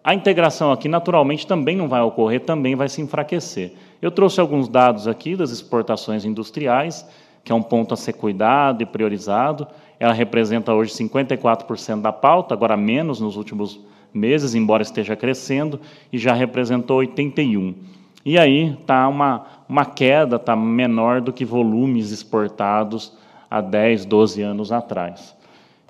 [0.02, 3.74] a integração aqui naturalmente também não vai ocorrer, também vai se enfraquecer.
[4.02, 7.08] Eu trouxe alguns dados aqui das exportações industriais,
[7.44, 9.64] que é um ponto a ser cuidado e priorizado.
[10.00, 13.78] Ela representa hoje 54% da pauta, agora menos nos últimos
[14.12, 15.80] meses, embora esteja crescendo,
[16.12, 17.76] e já representou 81.
[18.24, 23.16] E aí está uma, uma queda, está menor do que volumes exportados
[23.48, 25.36] há 10, 12 anos atrás.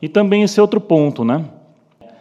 [0.02, 1.46] E também esse outro ponto, né?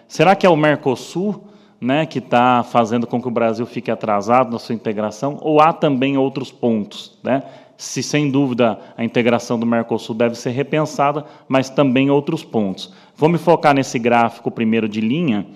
[0.07, 1.50] Será que é o Mercosul
[1.81, 5.73] né, que está fazendo com que o Brasil fique atrasado na sua integração, ou há
[5.73, 7.17] também outros pontos?
[7.23, 7.41] Né?
[7.75, 12.93] Se, sem dúvida, a integração do Mercosul deve ser repensada, mas também outros pontos.
[13.17, 15.47] Vou me focar nesse gráfico primeiro de linha,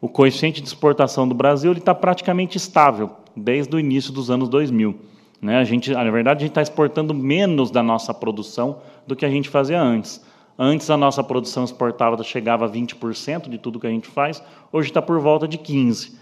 [0.00, 4.94] o coeficiente de exportação do Brasil está praticamente estável desde o início dos anos 2000.
[5.40, 5.58] Né?
[5.58, 9.30] A gente, na verdade, a gente está exportando menos da nossa produção do que a
[9.30, 10.24] gente fazia antes.
[10.58, 14.42] Antes a nossa produção exportada chegava a 20% de tudo que a gente faz,
[14.72, 16.12] hoje está por volta de 15%.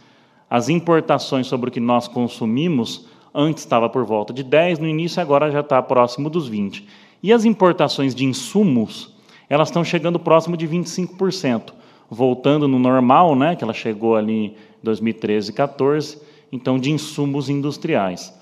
[0.50, 5.20] As importações sobre o que nós consumimos, antes estava por volta de 10%, no início
[5.20, 6.82] agora já está próximo dos 20%.
[7.22, 9.14] E as importações de insumos,
[9.48, 11.72] elas estão chegando próximo de 25%
[12.10, 16.20] voltando no normal, né, que ela chegou ali em 2013 e 14,
[16.52, 18.32] então de insumos industriais.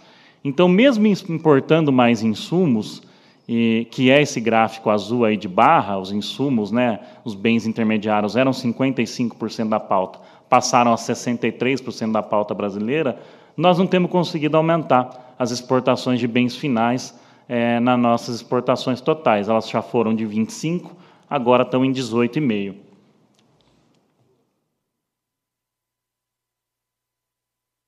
[0.45, 3.03] Então, mesmo importando mais insumos,
[3.49, 8.37] e, que é esse gráfico azul aí de barra, os insumos, né, os bens intermediários
[8.37, 13.19] eram 55% da pauta, passaram a 63% da pauta brasileira,
[13.57, 19.49] nós não temos conseguido aumentar as exportações de bens finais é, nas nossas exportações totais.
[19.49, 20.97] Elas já foram de 25,
[21.29, 22.75] agora estão em 18,5.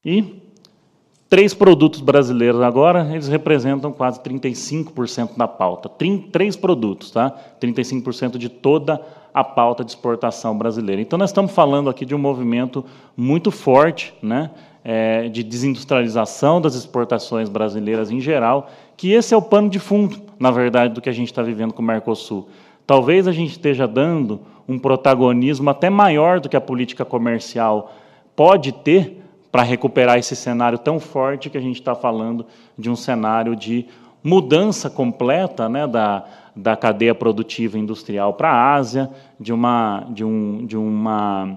[0.05, 0.44] E
[1.35, 5.91] três produtos brasileiros agora, eles representam quase 35% da pauta.
[6.31, 7.35] Três produtos, tá?
[7.61, 9.05] 35% de toda
[9.35, 11.03] a pauta de exportação brasileira.
[11.03, 12.85] Então, nós estamos falando aqui de um movimento
[13.17, 14.53] muito forte, né?
[14.85, 20.23] É, de desindustrialização das exportações brasileiras em geral, que esse é o pano de fundo,
[20.39, 22.49] na verdade, do que a gente está vivendo com o Mercosul.
[22.87, 27.93] Talvez a gente esteja dando um protagonismo até maior do que a política comercial
[28.37, 29.24] pode ter
[29.55, 32.45] para recuperar esse cenário tão forte que a gente está falando
[32.77, 33.87] de um cenário de
[34.21, 36.25] mudança completa né, da,
[36.57, 41.57] da cadeia produtiva industrial para a Ásia, de uma, de, um, de uma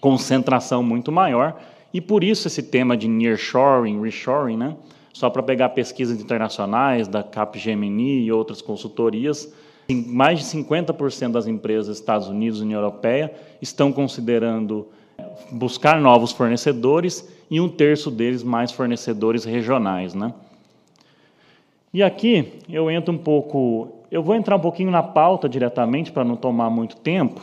[0.00, 1.60] concentração muito maior
[1.94, 4.76] E por isso esse tema de nearshoring, reshoring, né?
[5.12, 9.48] Só para pegar pesquisas internacionais da Capgemini e outras consultorias,
[9.88, 14.88] mais de 50% das empresas dos Estados Unidos e União Europeia estão considerando
[15.50, 20.32] buscar novos fornecedores e um terço deles mais fornecedores regionais, né?
[21.92, 26.24] E aqui eu entro um pouco, eu vou entrar um pouquinho na pauta diretamente para
[26.24, 27.42] não tomar muito tempo,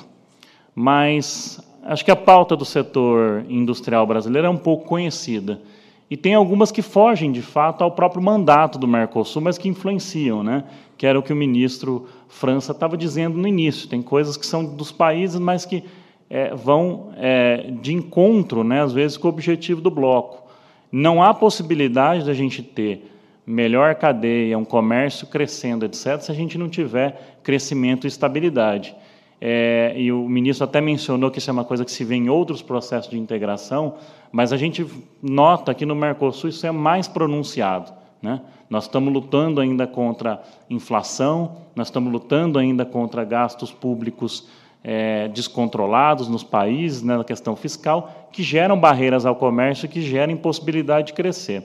[0.74, 5.62] mas acho que a pauta do setor industrial brasileiro é um pouco conhecida.
[6.10, 10.42] E tem algumas que fogem, de fato, ao próprio mandato do Mercosul, mas que influenciam,
[10.42, 10.64] né?
[10.98, 13.88] que era o que o ministro França estava dizendo no início.
[13.88, 15.84] Tem coisas que são dos países, mas que
[16.30, 20.48] é, vão é, de encontro, né, às vezes, com o objetivo do bloco.
[20.92, 23.12] Não há possibilidade da gente ter
[23.46, 28.96] melhor cadeia, um comércio crescendo, etc., se a gente não tiver crescimento e estabilidade.
[29.42, 32.30] É, e o ministro até mencionou que isso é uma coisa que se vê em
[32.30, 33.96] outros processos de integração,
[34.32, 34.86] mas a gente
[35.22, 37.92] nota que no Mercosul isso é mais pronunciado.
[38.22, 38.42] Né?
[38.70, 44.48] Nós estamos lutando ainda contra inflação, nós estamos lutando ainda contra gastos públicos
[44.84, 50.34] é, descontrolados nos países, né, na questão fiscal, que geram barreiras ao comércio que geram
[50.34, 51.64] impossibilidade de crescer.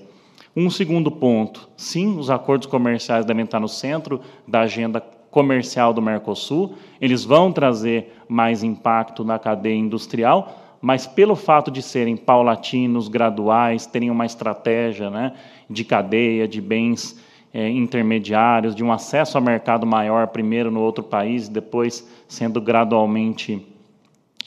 [0.56, 5.00] Um segundo ponto: sim, os acordos comerciais devem estar no centro da agenda
[5.30, 11.82] comercial do Mercosul, eles vão trazer mais impacto na cadeia industrial, mas pelo fato de
[11.82, 15.32] serem paulatinos, graduais, terem uma estratégia né,
[15.68, 17.18] de cadeia, de bens
[17.54, 23.64] é, intermediários, de um acesso ao mercado maior, primeiro no outro país, depois sendo gradualmente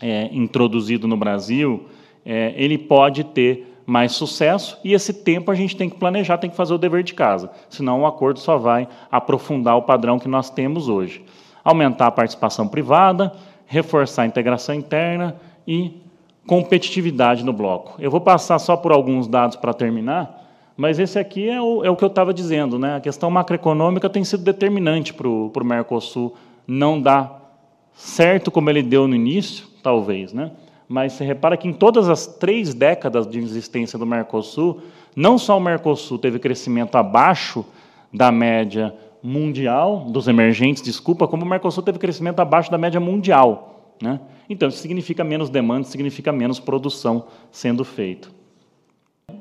[0.02, 1.86] é, introduzido no Brasil,
[2.26, 6.50] é, ele pode ter mais sucesso e esse tempo a gente tem que planejar, tem
[6.50, 10.28] que fazer o dever de casa, senão o acordo só vai aprofundar o padrão que
[10.28, 11.24] nós temos hoje.
[11.64, 13.32] Aumentar a participação privada,
[13.66, 16.02] reforçar a integração interna e
[16.46, 17.96] competitividade no bloco.
[18.00, 20.47] Eu vou passar só por alguns dados para terminar,
[20.78, 22.78] mas esse aqui é o, é o que eu estava dizendo.
[22.78, 22.96] Né?
[22.96, 26.36] A questão macroeconômica tem sido determinante para o Mercosul
[26.68, 30.32] não dar certo como ele deu no início, talvez.
[30.32, 30.52] Né?
[30.88, 34.82] Mas você repara que em todas as três décadas de existência do Mercosul,
[35.16, 37.66] não só o Mercosul teve crescimento abaixo
[38.14, 43.96] da média mundial, dos emergentes, desculpa, como o Mercosul teve crescimento abaixo da média mundial.
[44.00, 44.20] Né?
[44.48, 48.37] Então, isso significa menos demanda, significa menos produção sendo feita.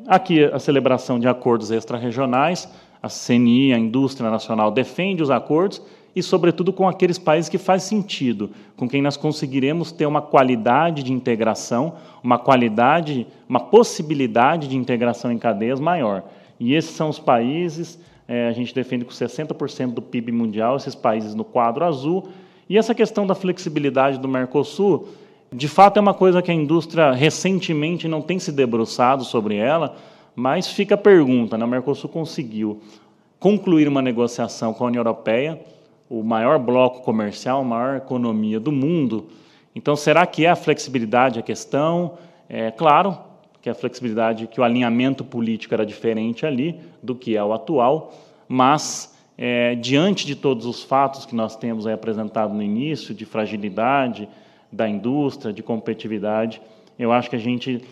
[0.06, 2.68] Aqui a celebração de acordos extra-regionais,
[3.02, 5.82] a CNI, a indústria nacional, defende os acordos
[6.14, 11.02] e, sobretudo, com aqueles países que faz sentido, com quem nós conseguiremos ter uma qualidade
[11.02, 16.22] de integração, uma qualidade, uma possibilidade de integração em cadeias maior.
[16.58, 17.98] E esses são os países,
[18.28, 22.28] é, a gente defende com 60% do PIB mundial, esses países no quadro azul,
[22.68, 25.08] e essa questão da flexibilidade do Mercosul,
[25.52, 29.96] de fato, é uma coisa que a indústria recentemente não tem se debruçado sobre ela,
[30.34, 31.64] mas fica a pergunta: né?
[31.64, 32.80] o Mercosul conseguiu
[33.38, 35.60] concluir uma negociação com a União Europeia,
[36.10, 39.28] o maior bloco comercial, a maior economia do mundo.
[39.74, 42.18] Então, será que é a flexibilidade a questão?
[42.48, 43.16] É claro
[43.60, 48.14] que a flexibilidade, que o alinhamento político era diferente ali do que é o atual,
[48.48, 54.28] mas é, diante de todos os fatos que nós temos apresentado no início, de fragilidade
[54.76, 56.60] da indústria, de competitividade,
[56.98, 57.82] eu acho que a gente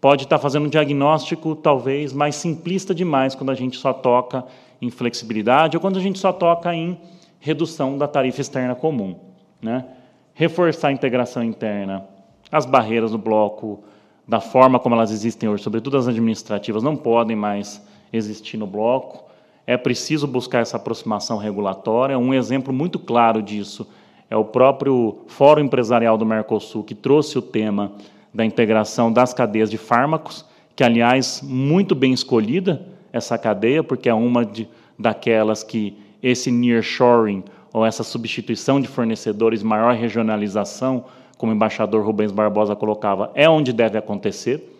[0.00, 4.44] pode estar fazendo um diagnóstico talvez mais simplista demais quando a gente só toca
[4.80, 6.98] em flexibilidade ou quando a gente só toca em
[7.40, 9.16] redução da tarifa externa comum.
[9.60, 9.84] Né?
[10.32, 12.06] Reforçar a integração interna,
[12.50, 13.82] as barreiras no bloco,
[14.26, 17.82] da forma como elas existem hoje, sobretudo as administrativas, não podem mais
[18.12, 19.28] existir no bloco
[19.68, 22.18] é preciso buscar essa aproximação regulatória.
[22.18, 23.86] Um exemplo muito claro disso
[24.30, 27.92] é o próprio Fórum Empresarial do Mercosul, que trouxe o tema
[28.32, 30.44] da integração das cadeias de fármacos,
[30.76, 34.68] que, aliás, muito bem escolhida essa cadeia, porque é uma de,
[34.98, 41.04] daquelas que esse nearshoring, ou essa substituição de fornecedores, maior regionalização,
[41.36, 44.74] como o embaixador Rubens Barbosa colocava, é onde deve acontecer.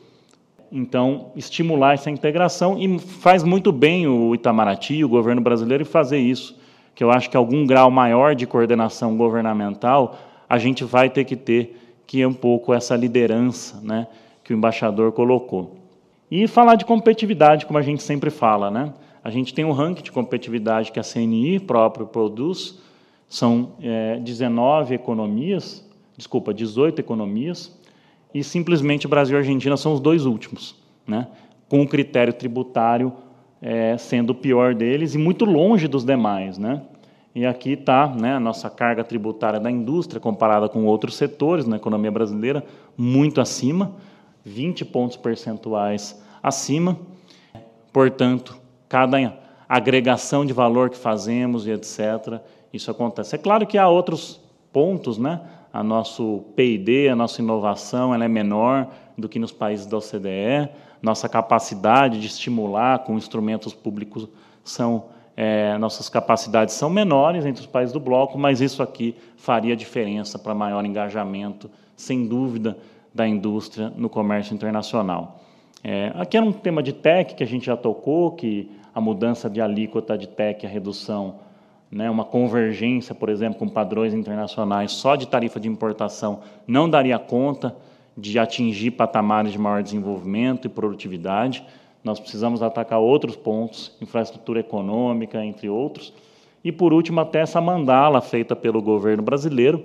[0.70, 6.58] Então, estimular essa integração e faz muito bem o Itamaraty, o governo brasileiro, fazer isso,
[6.98, 10.18] que eu acho que algum grau maior de coordenação governamental
[10.48, 14.08] a gente vai ter que ter, que é um pouco essa liderança né,
[14.42, 15.76] que o embaixador colocou.
[16.28, 18.68] E falar de competitividade, como a gente sempre fala.
[18.68, 18.92] Né?
[19.22, 22.80] A gente tem um ranking de competitividade que a CNI próprio produz,
[23.28, 27.72] são é, 19 economias, desculpa, 18 economias,
[28.34, 30.74] e simplesmente Brasil e Argentina são os dois últimos,
[31.06, 31.28] né?
[31.68, 33.12] com o critério tributário
[33.60, 36.58] é, sendo o pior deles e muito longe dos demais.
[36.58, 36.82] Né?
[37.34, 41.76] E aqui está né, a nossa carga tributária da indústria comparada com outros setores na
[41.76, 42.64] economia brasileira,
[42.96, 43.92] muito acima,
[44.44, 46.98] 20 pontos percentuais acima.
[47.92, 48.56] Portanto,
[48.88, 49.38] cada
[49.68, 52.40] agregação de valor que fazemos e etc.,
[52.72, 53.34] isso acontece.
[53.34, 54.40] É claro que há outros
[54.72, 55.40] pontos, né?
[55.72, 60.70] A nosso PID, a nossa inovação, ela é menor do que nos países da OCDE.
[61.00, 64.28] Nossa capacidade de estimular com instrumentos públicos
[64.64, 65.04] são
[65.40, 70.36] é, nossas capacidades são menores entre os países do bloco, mas isso aqui faria diferença
[70.36, 72.76] para maior engajamento, sem dúvida,
[73.14, 75.40] da indústria no comércio internacional.
[75.84, 79.48] É, aqui era um tema de TEC que a gente já tocou, que a mudança
[79.48, 81.36] de alíquota de TEC, a redução,
[81.88, 87.18] né, uma convergência, por exemplo, com padrões internacionais só de tarifa de importação não daria
[87.18, 87.76] conta
[88.18, 91.64] de atingir patamares de maior desenvolvimento e produtividade.
[92.02, 96.12] Nós precisamos atacar outros pontos, infraestrutura econômica, entre outros.
[96.64, 99.84] E, por último, até essa mandala feita pelo governo brasileiro,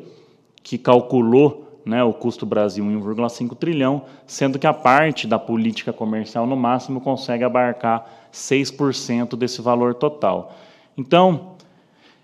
[0.63, 5.93] que calculou né, o custo Brasil em 1,5 trilhão, sendo que a parte da política
[5.93, 10.55] comercial, no máximo, consegue abarcar 6% desse valor total.
[10.97, 11.53] Então,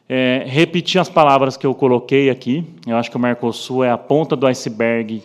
[0.07, 3.97] é, repetir as palavras que eu coloquei aqui, eu acho que o Mercosul é a
[3.97, 5.21] ponta do iceberg,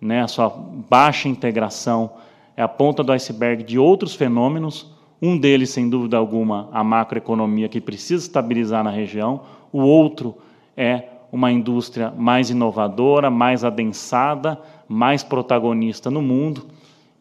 [0.00, 2.10] né, a sua baixa integração,
[2.56, 4.92] é a ponta do iceberg de outros fenômenos.
[5.20, 9.42] Um deles, sem dúvida alguma, a macroeconomia que precisa estabilizar na região.
[9.72, 10.36] O outro
[10.76, 16.66] é uma indústria mais inovadora, mais adensada, mais protagonista no mundo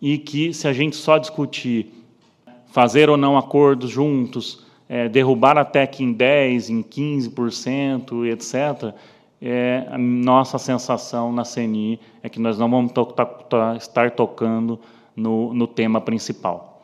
[0.02, 1.94] e que, se a gente só discutir
[2.68, 8.94] fazer ou não acordos juntos, é, derrubar a TEC em 10%, em 15%, etc.,
[9.42, 14.80] é, a nossa sensação na CNI é que nós não vamos to to estar tocando
[15.16, 16.84] no, no tema principal.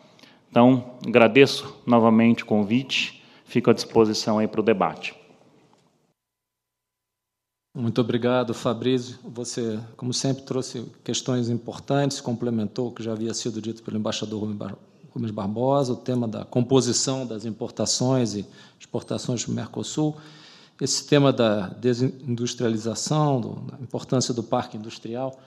[0.49, 5.15] Então, agradeço novamente o convite, fico à disposição aí para o debate.
[7.75, 9.17] Muito obrigado, Fabrício.
[9.23, 14.47] Você, como sempre, trouxe questões importantes, complementou o que já havia sido dito pelo embaixador
[15.11, 18.45] Rubens Barbosa, o tema da composição das importações e
[18.79, 20.15] exportações do Mercosul,
[20.81, 25.39] esse tema da desindustrialização, da importância do parque industrial.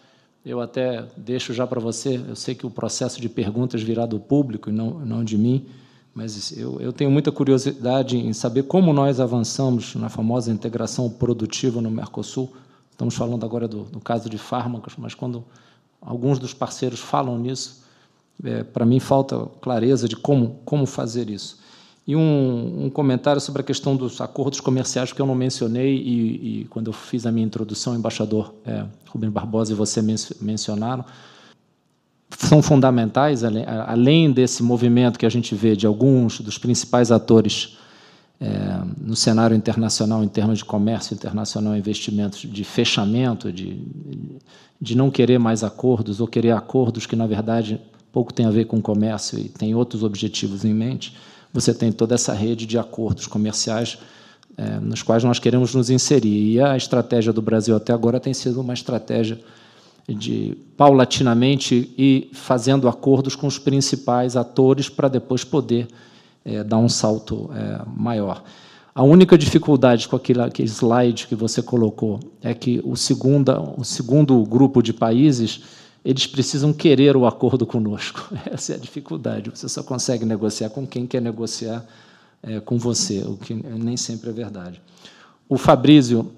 [0.45, 4.20] Eu até deixo já para você, eu sei que o processo de perguntas virá do
[4.20, 5.66] público e não, não de mim,
[6.14, 11.81] mas eu, eu tenho muita curiosidade em saber como nós avançamos na famosa integração produtiva
[11.83, 12.55] no Mercosul.
[12.91, 15.45] Estamos falando agora do, do caso de fármacos, mas quando
[16.01, 17.85] alguns dos parceiros falam nisso,
[18.43, 21.59] é, para mim falta clareza de como, como fazer isso.
[22.07, 26.61] E um, um, comentário sobre a questão dos acordos comerciais que eu não mencionei, e,
[26.61, 31.04] e quando eu fiz a minha introdução, embaixador é, Rubem Barbosa e você men mencionaram,
[32.30, 33.42] são fundamentais,
[33.86, 37.76] além desse movimento que a gente vê de alguns dos principais atores
[38.40, 38.46] é,
[39.00, 43.80] no cenário internacional, em termos de comércio internacional e investimentos, de fechamento, de,
[44.80, 47.80] de não querer mais acordos, ou querer acordos que, na verdade,
[48.12, 51.16] pouco tem a ver com comércio e tem outros objetivos em mente
[51.57, 53.98] você tem toda essa rede de acordos comerciais
[54.57, 56.52] é, nos quais nós queremos nos inserir.
[56.52, 59.40] E a estratégia do Brasil até agora tem sido uma estratégia
[60.09, 65.88] de paulatinamente ir fazendo acordos com os principais atores para depois poder
[66.44, 68.44] é, dar um salto é, maior.
[68.94, 73.84] A única dificuldade com aquele, aquele slide que você colocou é que o, segunda, o
[73.84, 75.62] segundo grupo de países
[76.07, 78.32] eles precisam querer o acordo conosco.
[78.46, 79.50] Essa é a dificuldade.
[79.50, 81.84] Você só consegue negociar com quem quer negociar
[82.40, 84.80] é, com você, o que nem sempre é verdade.
[85.48, 86.30] O Fabrício,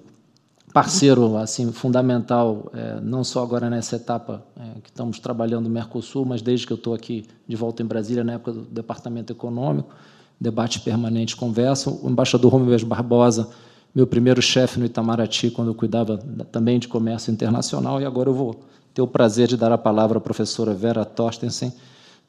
[0.72, 6.24] parceiro assim fundamental, é, não só agora nessa etapa é, que estamos trabalhando no Mercosul,
[6.24, 9.94] mas desde que eu estou aqui de volta em Brasília, na época do Departamento Econômico,
[10.40, 11.90] debate permanente, conversa.
[11.90, 13.50] O embaixador Romeu Barbosa,
[13.94, 16.16] meu primeiro chefe no Itamaraty, quando eu cuidava
[16.50, 18.60] também de comércio internacional, e agora eu vou
[18.98, 21.72] ter o prazer de dar a palavra à professora Vera Torstensen,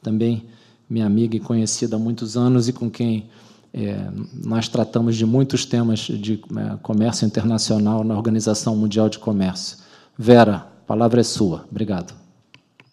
[0.04, 0.48] também
[0.88, 3.28] minha amiga e conhecida há muitos anos e com quem
[3.74, 4.08] é,
[4.46, 9.80] nós tratamos de muitos temas de é, comércio internacional na Organização Mundial de Comércio.
[10.16, 11.66] Vera, a palavra é sua.
[11.72, 12.14] Obrigado.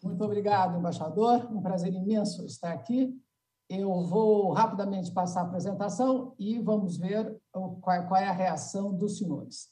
[0.03, 1.47] Muito obrigado, embaixador.
[1.53, 3.15] Um prazer imenso estar aqui.
[3.69, 9.69] Eu vou rapidamente passar a apresentação e vamos ver qual é a reação dos senhores.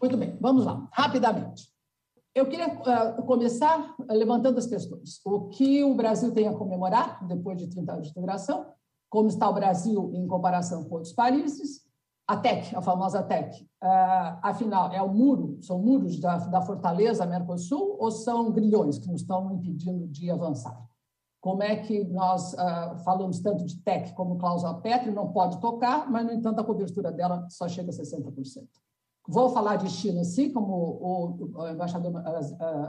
[0.00, 1.73] Muito bem, vamos lá, rapidamente.
[2.34, 5.20] Eu queria uh, começar levantando as questões.
[5.24, 8.66] O que o Brasil tem a comemorar depois de 30 anos de integração?
[9.08, 11.84] Como está o Brasil em comparação com outros países?
[12.26, 17.26] A TEC, a famosa TEC, uh, afinal, é o muro, são muros da, da fortaleza
[17.26, 20.76] Mercosul ou são grilhões que nos estão impedindo de avançar?
[21.40, 26.10] Como é que nós uh, falamos tanto de TEC como cláusula Petri, não pode tocar,
[26.10, 28.66] mas, no entanto, a cobertura dela só chega a 60%.
[29.26, 32.12] Vou falar de China, sim, como o, embaixador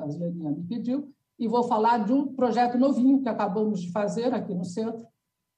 [0.04, 1.10] Aslania me pediu,
[1.40, 5.06] e vou falar de um projeto novinho que acabamos de fazer aqui no centro,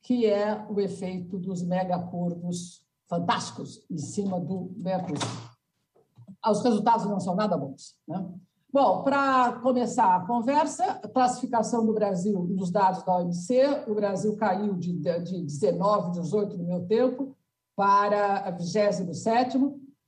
[0.02, 5.28] que é o efeito dos megacorvos fantásticos em cima do Mercosul.
[6.48, 7.96] Os resultados não são nada bons.
[8.08, 8.26] Né?
[8.72, 14.76] Bom, para começar a conversa, classificação do Brasil nos dados da OMC, o Brasil caiu
[14.76, 17.36] de, de 19, 18 no meu tempo
[17.76, 19.04] para 27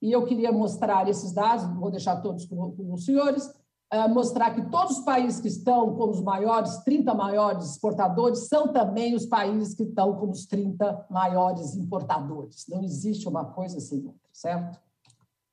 [0.01, 3.47] e eu queria mostrar esses dados, vou deixar todos com, com os senhores,
[3.93, 8.71] uh, mostrar que todos os países que estão como os maiores, 30 maiores exportadores, são
[8.71, 12.65] também os países que estão como os 30 maiores importadores.
[12.69, 14.79] Não existe uma coisa sem outra, certo?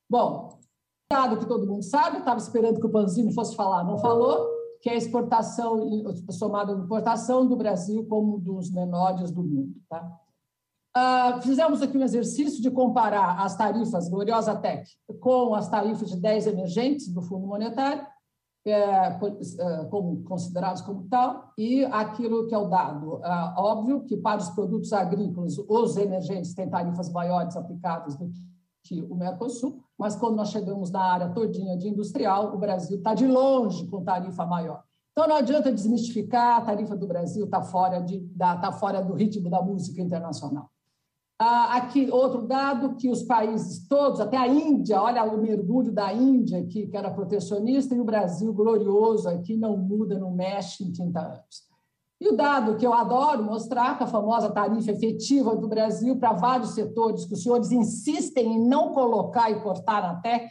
[0.09, 0.59] Bom,
[1.11, 4.47] dado que todo mundo sabe, estava esperando que o Panzini fosse falar, não falou,
[4.81, 5.81] que é a exportação,
[6.31, 9.75] somada à importação do Brasil como dos menores do mundo.
[9.89, 10.21] Tá?
[10.97, 14.91] Uh, fizemos aqui um exercício de comparar as tarifas Gloriosa Tech
[15.21, 18.07] com as tarifas de 10 emergentes do Fundo Monetário,
[18.65, 19.11] é,
[19.91, 23.17] como, considerados como tal, e aquilo que é o dado.
[23.17, 28.31] Uh, óbvio que para os produtos agrícolas, os emergentes têm tarifas maiores aplicadas do
[28.83, 33.13] que o Mercosul, mas quando nós chegamos na área todinha de industrial, o Brasil está
[33.13, 34.83] de longe com tarifa maior.
[35.13, 39.51] Então não adianta desmistificar, a tarifa do Brasil está fora, de, tá fora do ritmo
[39.51, 40.71] da música internacional.
[41.39, 46.11] Ah, aqui, outro dado, que os países todos, até a Índia, olha o mergulho da
[46.11, 50.93] Índia aqui, que era protecionista, e o Brasil glorioso aqui, não muda, não mexe em
[50.93, 51.67] 30 anos.
[52.19, 56.33] E o dado que eu adoro mostrar, que a famosa tarifa efetiva do Brasil para
[56.33, 60.49] vários setores que os senhores insistem em não colocar e cortar na TEC,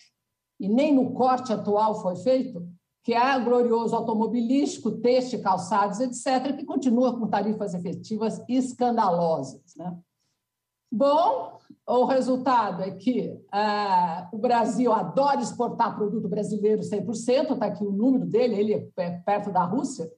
[0.60, 2.64] e nem no corte atual foi feito,
[3.04, 9.76] que é glorioso automobilístico, têxtil, calçados, etc., que continua com tarifas efetivas escandalosas.
[9.76, 9.98] Né?
[10.92, 17.84] Bom, o resultado é que uh, o Brasil adora exportar produto brasileiro 100%, está aqui
[17.84, 20.10] o número dele, ele é perto da Rússia,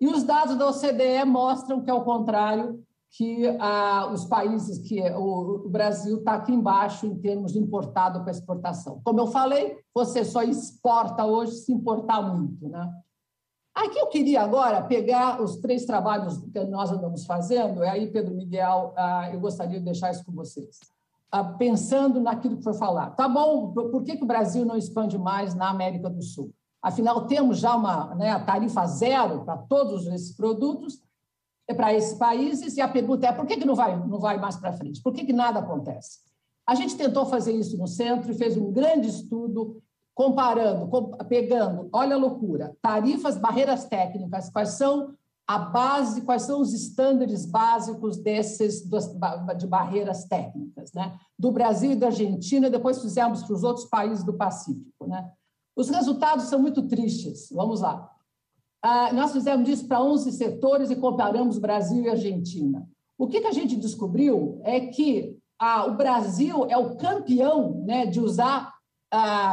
[0.00, 2.84] e os dados da OCDE mostram que, ao contrário,
[3.16, 8.20] que ah, os países que o, o Brasil está aqui embaixo em termos de importado
[8.22, 9.00] para exportação.
[9.04, 12.92] Como eu falei, você só exporta hoje se importar muito, né?
[13.74, 18.34] Aqui eu queria agora pegar os três trabalhos que nós andamos fazendo, e aí, Pedro
[18.34, 20.78] Miguel, ah, eu gostaria de deixar isso com vocês.
[21.30, 23.16] Ah, pensando naquilo que foi falado.
[23.16, 26.52] Tá bom, por que, que o Brasil não expande mais na América do Sul?
[26.80, 31.02] Afinal, temos já uma né, tarifa zero para todos esses produtos,
[31.66, 34.38] é para esses países, e a pergunta é por que, que não, vai, não vai
[34.38, 35.02] mais para frente?
[35.02, 36.20] Por que, que nada acontece?
[36.64, 39.82] A gente tentou fazer isso no centro e fez um grande estudo
[40.14, 40.88] comparando,
[41.28, 45.14] pegando, olha a loucura, tarifas, barreiras técnicas, quais são
[45.46, 48.82] a base, quais são os estándares básicos desses
[49.58, 51.18] de barreiras técnicas, né?
[51.38, 55.30] Do Brasil e da Argentina, depois fizemos para os outros países do Pacífico, né?
[55.76, 57.48] Os resultados são muito tristes.
[57.50, 58.08] Vamos lá.
[58.80, 62.86] Ah, nós fizemos isso para 11 setores e comparamos Brasil e Argentina.
[63.18, 68.06] O que, que a gente descobriu é que ah, o Brasil é o campeão né,
[68.06, 68.73] de usar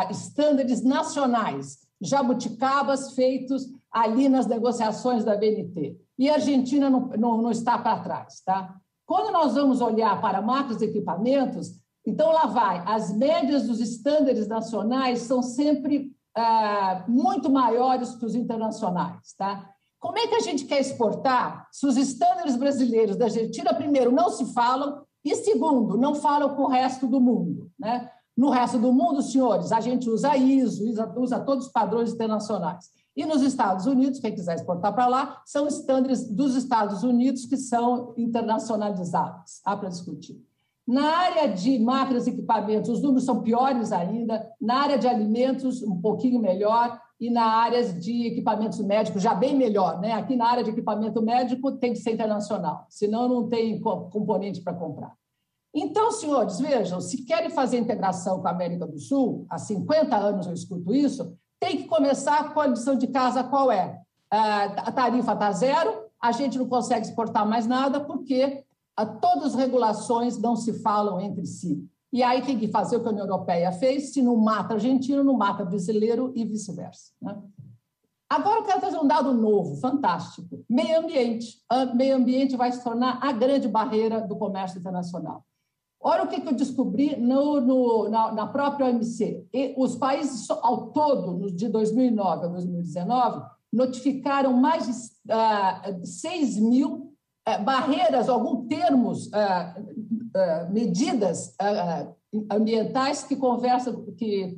[0.09, 5.97] estándares nacionais, jabuticabas feitos ali nas negociações da BNT.
[6.17, 8.41] E a Argentina não, não, não está para trás.
[8.41, 8.75] Tá?
[9.05, 12.83] Quando nós vamos olhar para macros equipamentos, então, lá vai.
[12.85, 19.33] As médias dos estándares nacionais são sempre ah, muito maiores que os internacionais.
[19.37, 19.69] Tá?
[19.99, 24.29] Como é que a gente quer exportar se os estándares brasileiros da Argentina, primeiro, não
[24.29, 27.69] se falam, e segundo, não falam com o resto do mundo?
[27.79, 28.09] Né?
[28.35, 30.83] No resto do mundo, senhores, a gente usa ISO,
[31.17, 32.89] usa, todos os padrões internacionais.
[33.15, 37.57] E nos Estados Unidos, quem quiser exportar para lá, são estándares dos Estados Unidos que
[37.57, 39.59] são internacionalizados.
[39.65, 40.41] Há para discutir.
[40.87, 44.49] Na área de máquinas e equipamentos, os números são piores ainda.
[44.59, 46.99] Na área de alimentos, um pouquinho melhor.
[47.19, 49.99] E na área de equipamentos médicos, já bem melhor.
[49.99, 50.13] Né?
[50.13, 54.73] Aqui na área de equipamento médico tem que ser internacional, senão não tem componente para
[54.73, 55.15] comprar.
[55.73, 60.47] Então, senhores, vejam, se querem fazer integração com a América do Sul, há 50 anos
[60.47, 64.01] eu escuto isso, tem que começar com a lição de casa qual é?
[64.29, 68.65] Ah, a tarifa está zero, a gente não consegue exportar mais nada porque
[69.21, 71.87] todas as regulações não se falam entre si.
[72.13, 75.23] E aí tem que fazer o que a União Europeia fez, se não mata argentino,
[75.23, 77.13] não mata brasileiro e vice-versa.
[77.21, 77.41] Né?
[78.29, 80.63] Agora eu quero trazer um dado novo, fantástico.
[80.69, 81.61] Meio ambiente.
[81.71, 85.45] O meio ambiente vai se tornar a grande barreira do comércio internacional.
[86.03, 89.45] Olha o que, eu descobri no, no, na, na, própria OMC.
[89.53, 94.91] E os países, ao todo, de 2009 a 2019, notificaram mais de
[95.31, 97.11] uh, 6 mil
[97.45, 99.75] é, barreiras, alguns termos, é,
[100.35, 101.55] é, medidas
[102.51, 104.57] ambientais que conversam, que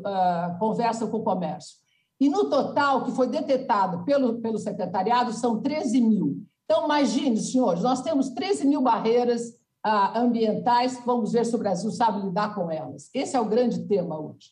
[0.60, 1.78] conversam com o comércio.
[2.20, 6.44] E no total, que foi detectado pelo, pelo secretariado, são 13 mil.
[6.66, 11.92] Então, imagine, senhores, nós temos 13 mil barreiras ah, ambientais, vamos ver se o Brasil
[11.92, 13.10] sabe lidar com elas.
[13.14, 14.52] Esse é o grande tema hoje.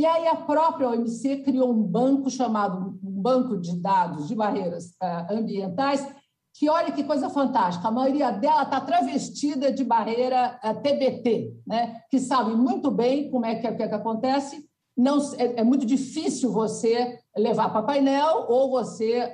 [0.00, 4.94] E aí a própria OMC criou um banco chamado um Banco de Dados de Barreiras
[4.98, 6.06] ah, Ambientais,
[6.54, 12.00] que olha que coisa fantástica, a maioria dela está travestida de barreira TBT, ah, né?
[12.10, 14.64] que sabe muito bem como é que, que, é que acontece,
[14.96, 19.32] não, é, é, muito difícil você levar para painel ou você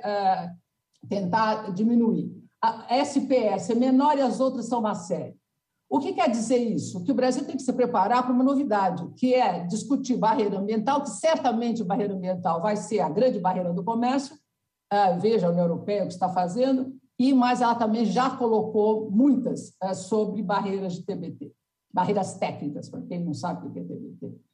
[1.09, 2.29] tentar diminuir.
[2.61, 5.35] A SPS é menor e as outras são uma série.
[5.89, 7.03] O que quer dizer isso?
[7.03, 11.01] Que o Brasil tem que se preparar para uma novidade, que é discutir barreira ambiental,
[11.01, 14.35] que certamente barreira ambiental vai ser a grande barreira do comércio.
[14.91, 19.09] Uh, veja a União Europeia o que está fazendo, e mas ela também já colocou
[19.11, 21.53] muitas uh, sobre barreiras de TBT,
[21.93, 24.46] barreiras técnicas, para quem não sabe o que é TBT.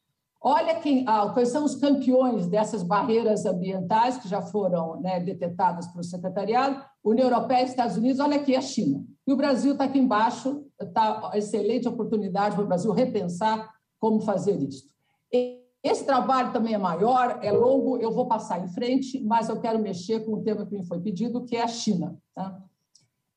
[0.46, 5.88] Olha quem, ah, quais são os campeões dessas barreiras ambientais que já foram né, detectadas
[5.88, 6.84] pelo secretariado.
[7.02, 9.06] União Europeia Estados Unidos, olha aqui a China.
[9.26, 14.62] E o Brasil está aqui embaixo, está excelente oportunidade para o Brasil repensar como fazer
[14.62, 14.84] isso.
[15.82, 19.80] Esse trabalho também é maior, é longo, eu vou passar em frente, mas eu quero
[19.80, 22.18] mexer com o tema que me foi pedido, que é a China.
[22.36, 22.62] Tá?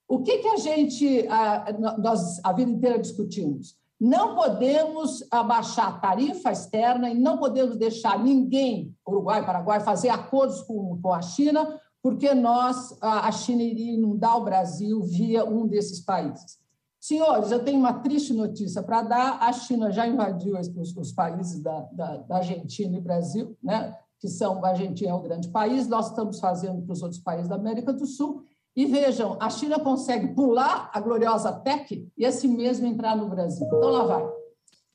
[0.09, 1.67] O que, que a gente, ah,
[1.99, 3.77] nós a vida inteira discutimos?
[3.99, 10.61] Não podemos abaixar a tarifa externa e não podemos deixar ninguém, Uruguai, Paraguai, fazer acordos
[10.63, 16.01] com, com a China, porque nós, a China iria inundar o Brasil via um desses
[16.01, 16.59] países.
[17.01, 21.61] Senhores, eu tenho uma triste notícia para dar: a China já invadiu os, os países
[21.61, 23.97] da, da, da, Argentina e Brasil, né?
[24.19, 27.49] que são a Argentina é um grande país, nós estamos fazendo para os outros países
[27.49, 28.43] da América do Sul,
[28.77, 33.66] e vejam, a China consegue pular a gloriosa PEC e assim mesmo entrar no Brasil.
[33.66, 34.29] Então, lá vai.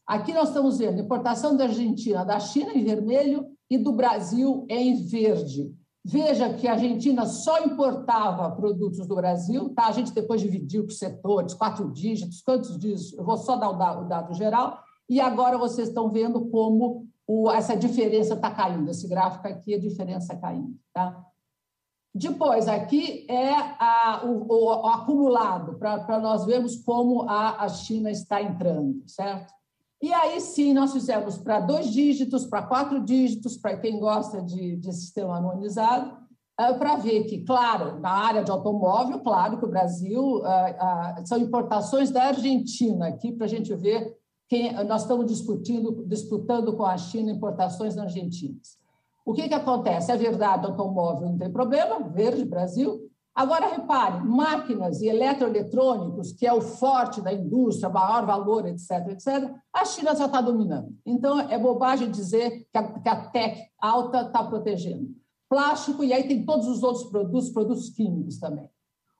[0.05, 4.95] Aqui nós estamos vendo importação da Argentina, da China em vermelho e do Brasil em
[5.07, 5.73] verde.
[6.05, 9.87] Veja que a Argentina só importava produtos do Brasil, tá?
[9.87, 13.17] A gente depois dividiu por setores, quatro dígitos, quantos dígitos?
[13.17, 14.79] Eu vou só dar o dado, o dado geral.
[15.09, 18.91] E agora vocês estão vendo como o, essa diferença está caindo.
[18.91, 21.23] Esse gráfico aqui, a diferença caindo, tá?
[22.13, 28.11] Depois, aqui é a, o, o, o, acumulado, para nós vermos como a, a China
[28.11, 29.53] está entrando, certo?
[30.01, 34.75] E aí sim, nós fizemos para dois dígitos, para quatro dígitos, para quem gosta de,
[34.75, 36.17] de sistema harmonizado,
[36.59, 41.25] é, para ver que, claro, na área de automóvel, claro que o Brasil, é, é,
[41.25, 44.17] são importações da Argentina aqui, para a gente ver
[44.49, 48.80] quem nós estamos discutindo, disputando com a China importações argentinas.
[49.31, 50.11] O que, que acontece?
[50.11, 53.09] É verdade, automóvel não tem problema, verde, Brasil.
[53.33, 59.49] Agora, repare, máquinas e eletroeletrônicos, que é o forte da indústria, maior valor, etc., etc.,
[59.73, 60.93] a China já está dominando.
[61.05, 65.07] Então, é bobagem dizer que a, que a tech alta está protegendo.
[65.49, 68.69] Plástico, e aí tem todos os outros produtos, produtos químicos também.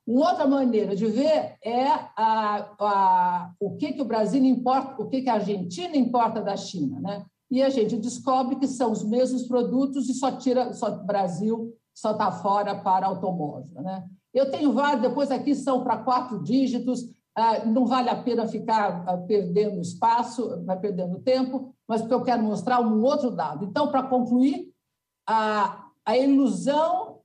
[0.05, 1.87] Uma outra maneira de ver é
[2.17, 6.57] a, a, o que, que o Brasil importa, o que, que a Argentina importa da
[6.57, 6.99] China.
[6.99, 7.25] Né?
[7.51, 12.13] E a gente descobre que são os mesmos produtos e só tira, só Brasil só
[12.13, 13.81] está fora para automóvel.
[13.81, 14.07] Né?
[14.33, 17.03] Eu tenho vários, depois aqui são para quatro dígitos,
[17.35, 22.23] ah, não vale a pena ficar ah, perdendo espaço, vai perdendo tempo, mas porque eu
[22.23, 23.65] quero mostrar um outro dado.
[23.65, 24.71] Então, para concluir,
[25.27, 27.19] a, a ilusão,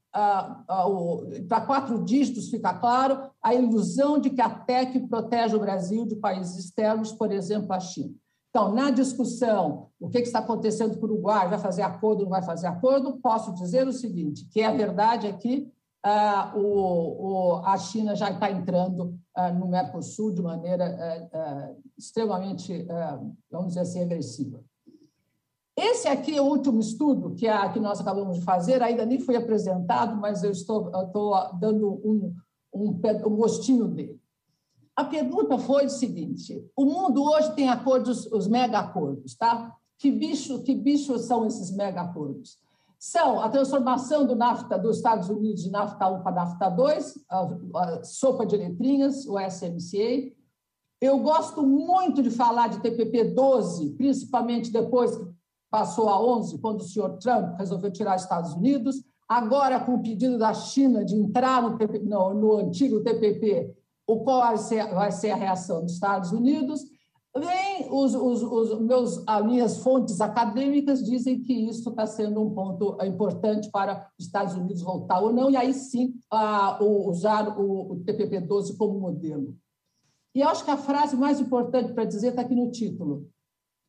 [1.48, 6.16] para quatro dígitos fica claro, a ilusão de que a TEC protege o Brasil de
[6.16, 8.14] países externos, por exemplo, a China.
[8.56, 12.40] Então, na discussão, o que está acontecendo com o Uruguai, vai fazer acordo, não vai
[12.40, 15.70] fazer acordo, posso dizer o seguinte, que a verdade é que
[16.02, 21.72] ah, o, o, a China já está entrando ah, no Mercosul de maneira ah, ah
[21.98, 24.64] extremamente, ah, vamos dizer assim, agressiva.
[25.76, 29.20] Esse aqui é o último estudo que, a, que nós acabamos de fazer, ainda nem
[29.20, 32.34] foi apresentado, mas eu estou, eu estou dando um,
[32.72, 34.18] um, um gostinho dele.
[34.96, 39.76] A pergunta foi o seguinte: o mundo hoje tem acordos, os mega acordos, tá?
[39.98, 42.58] Que bicho, que bicho são esses mega acordos?
[42.98, 47.48] São a transformação do NAFTA dos Estados Unidos de NAFTA 1 para NAFTA 2, a,
[47.76, 50.34] a sopa de letrinhas, o SMCA.
[50.98, 55.26] Eu gosto muito de falar de TPP 12, principalmente depois que
[55.70, 59.04] passou a 11, quando o senhor Trump resolveu tirar os Estados Unidos.
[59.28, 63.76] Agora, com o pedido da China de entrar no, no, no antigo TPP,
[64.06, 66.82] o qual vai ser, vai ser a reação dos Estados Unidos.
[67.36, 72.54] Vem os, os, os meus, as minhas fontes acadêmicas dizem que isso está sendo um
[72.54, 77.58] ponto importante para os Estados Unidos voltar ou não, e aí sim a, o, usar
[77.58, 79.54] o, o TPP-12 como modelo.
[80.34, 83.28] E acho que a frase mais importante para dizer está aqui no título.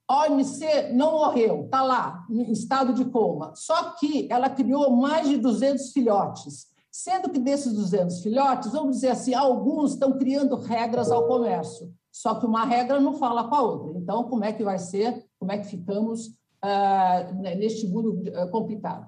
[0.09, 3.53] OMC não morreu, está lá, em estado de coma.
[3.55, 9.09] Só que ela criou mais de 200 filhotes, sendo que desses 200 filhotes, vamos dizer
[9.09, 11.93] assim, alguns estão criando regras ao comércio.
[12.11, 13.99] Só que uma regra não fala com a outra.
[13.99, 15.23] Então, como é que vai ser?
[15.37, 19.07] Como é que ficamos uh, neste mundo uh, complicado?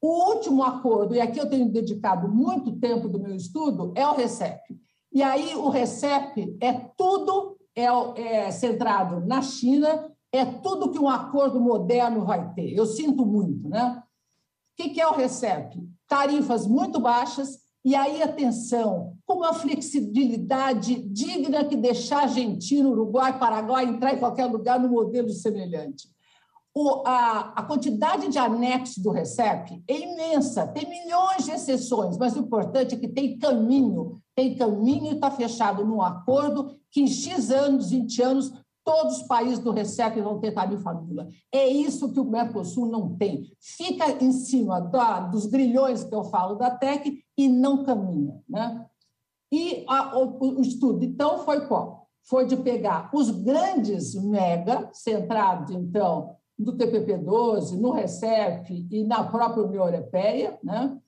[0.00, 4.14] O último acordo, e aqui eu tenho dedicado muito tempo do meu estudo, é o
[4.14, 4.62] RECEP.
[5.12, 7.84] E aí o RECEP é tudo é,
[8.22, 12.72] é centrado na China, é tudo que um acordo moderno vai ter.
[12.72, 14.02] Eu sinto muito, né?
[14.80, 15.97] O que é o RECEP?
[16.08, 23.84] Tarifas muito baixas, e aí, atenção, com uma flexibilidade digna que deixar Argentina, Uruguai, Paraguai
[23.84, 26.08] entrar em qualquer lugar no modelo semelhante.
[26.74, 32.36] O, a, a, quantidade de anexos do RECEP é imensa, tem milhões de exceções, mas
[32.36, 37.06] o importante é que tem caminho, tem caminho e está fechado num acordo que em
[37.06, 38.52] X anos, 20 anos,
[38.88, 41.28] todos os países do RECEP vão ter tarifa nula.
[41.52, 43.52] É isso que o Mercosul não tem.
[43.60, 48.40] Fica em cima da, dos grilhões que eu falo da TEC e não caminha.
[48.48, 48.86] Né?
[49.52, 52.08] E a, o, o estudo, então, foi qual?
[52.22, 59.64] Foi de pegar os grandes mega, centrados, então, do TPP-12, no RECEP e na própria
[59.64, 60.98] União Europeia, né?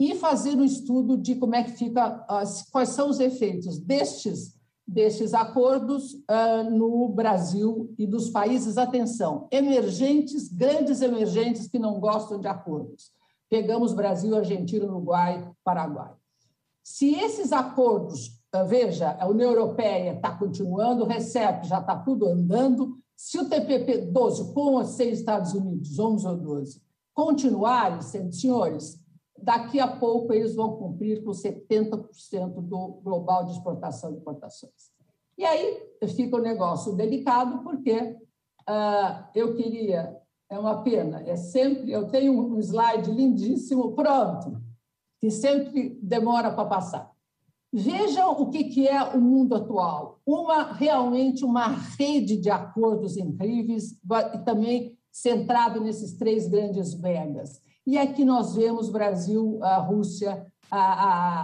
[0.00, 2.26] e fazer um estudo de como é que fica,
[2.72, 4.55] quais são os efeitos destes,
[4.86, 12.38] destes acordos uh, no Brasil e dos países, atenção, emergentes, grandes emergentes que não gostam
[12.38, 13.10] de acordos.
[13.50, 16.12] Pegamos Brasil, Argentina, Uruguai, Paraguai.
[16.84, 22.28] Se esses acordos, uh, veja, a União Europeia está continuando, o RECEP já está tudo
[22.28, 26.82] andando, se o TPP 12 com os seis Estados Unidos, 11 ou 12,
[27.12, 29.00] continuarem, senhores,
[29.38, 34.90] daqui a pouco eles vão cumprir com 70% do global de exportação e importações.
[35.38, 35.82] E aí
[36.14, 40.16] fica o um negócio delicado, porque uh, eu queria,
[40.48, 44.60] é uma pena, é sempre, eu tenho um slide lindíssimo, pronto,
[45.20, 47.16] que sempre demora para passar.
[47.72, 50.20] Vejam o que é o mundo atual.
[50.24, 53.92] Uma realmente uma rede de acordos incríveis
[54.34, 57.60] e também centrado nesses três grandes megas.
[57.86, 61.42] E aqui nós vemos Brasil, a Rússia, a, a,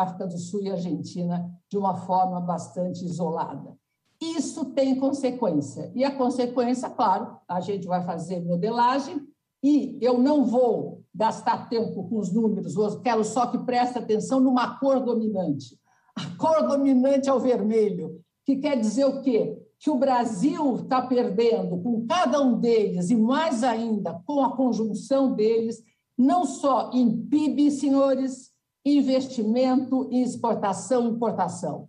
[0.00, 3.76] a África do Sul e a Argentina de uma forma bastante isolada.
[4.20, 5.90] Isso tem consequência.
[5.94, 9.20] E a consequência, claro, a gente vai fazer modelagem
[9.62, 14.38] e eu não vou gastar tempo com os números, eu quero só que preste atenção
[14.38, 15.78] numa cor dominante.
[16.14, 19.58] A cor dominante é o vermelho, que quer dizer o quê?
[19.80, 25.34] Que o Brasil está perdendo com cada um deles, e mais ainda com a conjunção
[25.34, 25.82] deles,
[26.16, 28.52] não só em PIB, senhores,
[28.84, 31.88] investimento exportação e importação.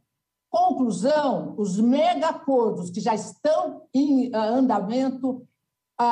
[0.49, 5.45] Conclusão: os mega acordos que já estão em ah, andamento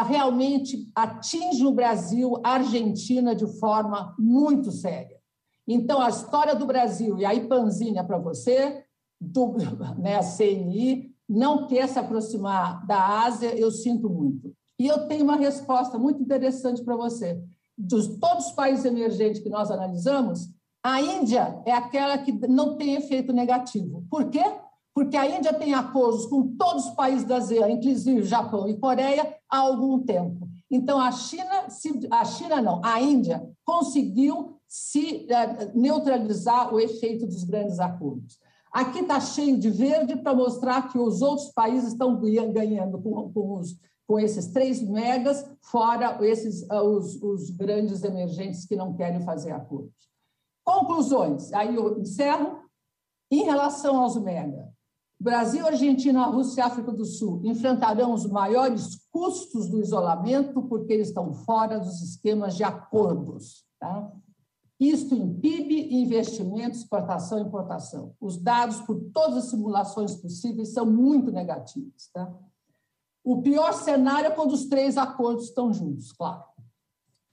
[0.05, 5.17] realmente atinge o Brasil, a Argentina, de forma muito séria.
[5.67, 8.84] Então, a história do Brasil, e aí, Panzinha, para você,
[9.19, 9.55] do,
[9.97, 14.51] né, a CNI, não quer se aproximar da Ásia, eu sinto muito.
[14.80, 17.39] E eu tenho uma resposta muito interessante para você.
[17.77, 20.49] Dos todos os países emergentes que nós analisamos,
[20.84, 24.05] a Índia é aquela que não tem efeito negativo.
[24.09, 24.43] Por quê?
[24.99, 29.34] porque a Índia tem acordos com todos os países da ASEAN, inclusive Japão e Coreia,
[29.49, 30.45] há algum tempo.
[30.69, 31.67] Então, a China,
[32.11, 38.38] a China não, a Índia conseguiu se eh, neutralizar o efeito dos grandes acordos.
[38.72, 42.20] Aqui está cheio de verde para mostrar que os outros países estão
[42.51, 48.65] ganhando com, com, os, com esses três megas, fora esses, ah, os, os grandes emergentes
[48.65, 50.09] que não querem fazer acordos.
[50.63, 52.59] Conclusões, aí eu encerro.
[53.32, 54.74] Em relação aos mega,
[55.20, 61.09] Brasil, Argentina, Rússia e África do Sul enfrentarão os maiores custos do isolamento porque eles
[61.09, 63.65] estão fora dos esquemas de acordos.
[63.80, 64.11] Tá?
[64.80, 68.15] Isto em PIB, investimento, exportação e importação.
[68.19, 72.09] Os dados, por todas as simulações possíveis, são muito negativos.
[72.13, 72.34] Tá?
[73.23, 76.43] O pior cenário é quando os três acordos estão juntos, claro.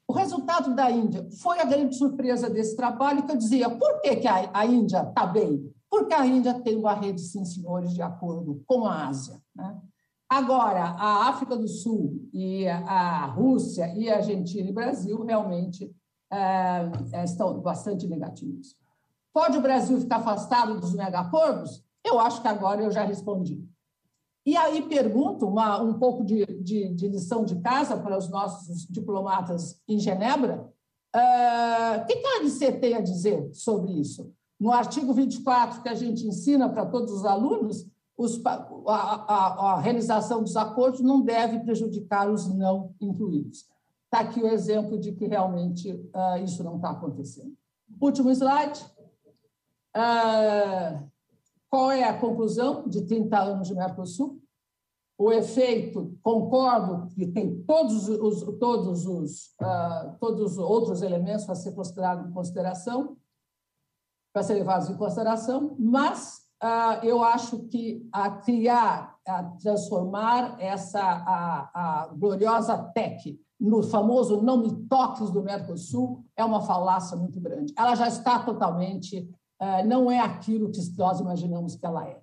[0.08, 4.16] O resultado da Índia foi a grande surpresa desse trabalho, que eu dizia, por que,
[4.16, 5.72] que a Índia está bem?
[5.90, 9.40] porque a Índia tem uma rede, sim, senhores, de acordo com a Ásia.
[9.54, 9.80] Né?
[10.28, 15.90] Agora, a África do Sul e a Rússia e a Argentina e Brasil realmente
[16.30, 18.76] é, é, estão bastante negativos.
[19.32, 21.84] Pode o Brasil ficar afastado dos megacordos?
[22.04, 23.62] Eu acho que agora eu já respondi.
[24.44, 28.86] E aí pergunto uma, um pouco de, de, de, lição de casa para os nossos
[28.86, 30.72] diplomatas em Genebra.
[31.14, 34.32] Uh, o que a ANC tem a dizer sobre isso?
[34.58, 38.54] no artigo 24 que a gente ensina para todos os alunos, os, a,
[38.88, 43.66] a, a, realização dos acordos não deve prejudicar os não incluídos.
[44.06, 47.54] Está aqui o exemplo de que realmente uh, isso não está acontecendo.
[48.00, 48.84] Último slide.
[49.96, 51.10] Uh,
[51.68, 54.40] qual é a conclusão de 30 anos de Mercosul?
[55.18, 61.54] O efeito, concordo que tem todos os, todos os, uh, todos os outros elementos para
[61.54, 63.16] ser considerado em consideração,
[64.32, 71.00] para ser levados em consideração, mas uh, eu acho que a criar, a transformar essa
[71.00, 77.40] a, a gloriosa TEC no famoso não me toques do Mercosul é uma falácia muito
[77.40, 77.72] grande.
[77.76, 79.28] Ela já está totalmente,
[79.60, 82.20] uh, não é aquilo que nós imaginamos que ela é.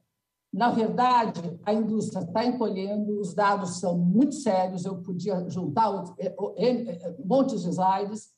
[0.53, 6.36] Na verdade, a indústria está encolhendo, os dados são muito sérios, eu podia juntar eh,
[6.57, 8.31] eh, montes de slides,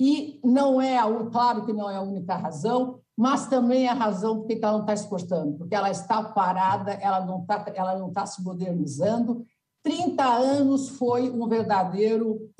[0.00, 0.96] e não é,
[1.30, 4.74] claro que não é a única razão, mas também é a razão por que ela
[4.74, 9.44] não está exportando, porque ela está parada, ela não está, ela não está se modernizando.
[9.82, 12.50] 30 anos foi um verdadeiro,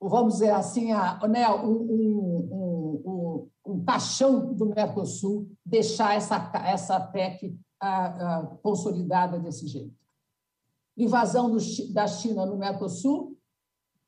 [0.00, 7.00] vamos dizer assim, a, né, um, um, um, um, caixão do Mercosul deixar essa, essa
[7.00, 8.06] PEC a,
[8.38, 9.94] a, consolidada desse jeito.
[10.96, 11.58] Invasão do,
[11.92, 13.36] da China no Mercosul,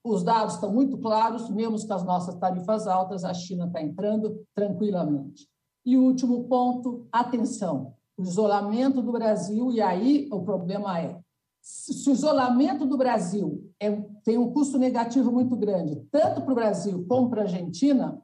[0.04, 4.40] os dados estão muito claros, mesmo com as nossas tarifas altas, a China está entrando
[4.54, 5.48] tranquilamente.
[5.84, 11.20] E o último ponto, atenção, o isolamento do Brasil, e aí o problema é,
[11.66, 13.90] se o isolamento do Brasil é,
[14.22, 18.22] tem um custo negativo muito grande, tanto para o Brasil como para a Argentina,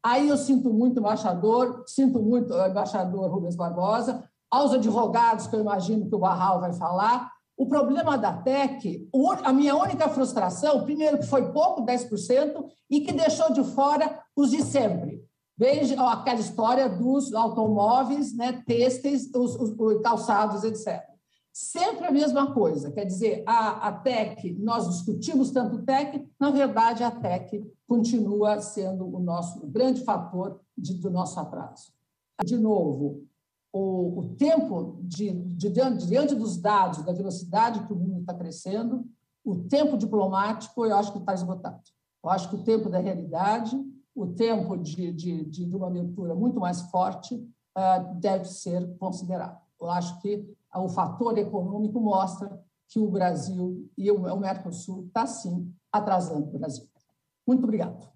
[0.00, 6.08] aí eu sinto muito, embaixador, sinto muito, embaixador Rubens Barbosa, aos advogados, que eu imagino
[6.08, 9.08] que o Barral vai falar, o problema da TEC,
[9.42, 14.52] a minha única frustração, primeiro que foi pouco, 10%, e que deixou de fora os
[14.52, 15.24] de sempre.
[15.58, 21.15] Veja aquela história dos automóveis, né, têxteis, os, os calçados, etc.
[21.56, 27.02] Sempre a mesma coisa, quer dizer, a, a TEC, nós discutimos tanto TEC, na verdade,
[27.02, 31.94] a TEC continua sendo o nosso grande fator de, do nosso atraso.
[32.44, 33.24] De novo,
[33.72, 38.34] o, o tempo de, de, de, diante dos dados, da velocidade que o mundo está
[38.34, 39.06] crescendo,
[39.42, 41.80] o tempo diplomático, eu acho que está esgotado.
[42.22, 43.74] Eu acho que o tempo da realidade
[44.14, 49.60] o tempo de, de, de uma leitura muito mais forte uh, deve ser considerado.
[49.78, 50.42] Eu acho que
[50.78, 56.84] o fator econômico mostra que o Brasil e o, Mercosul está, sim, atrasando o Brasil.
[57.46, 58.08] Muito obrigado.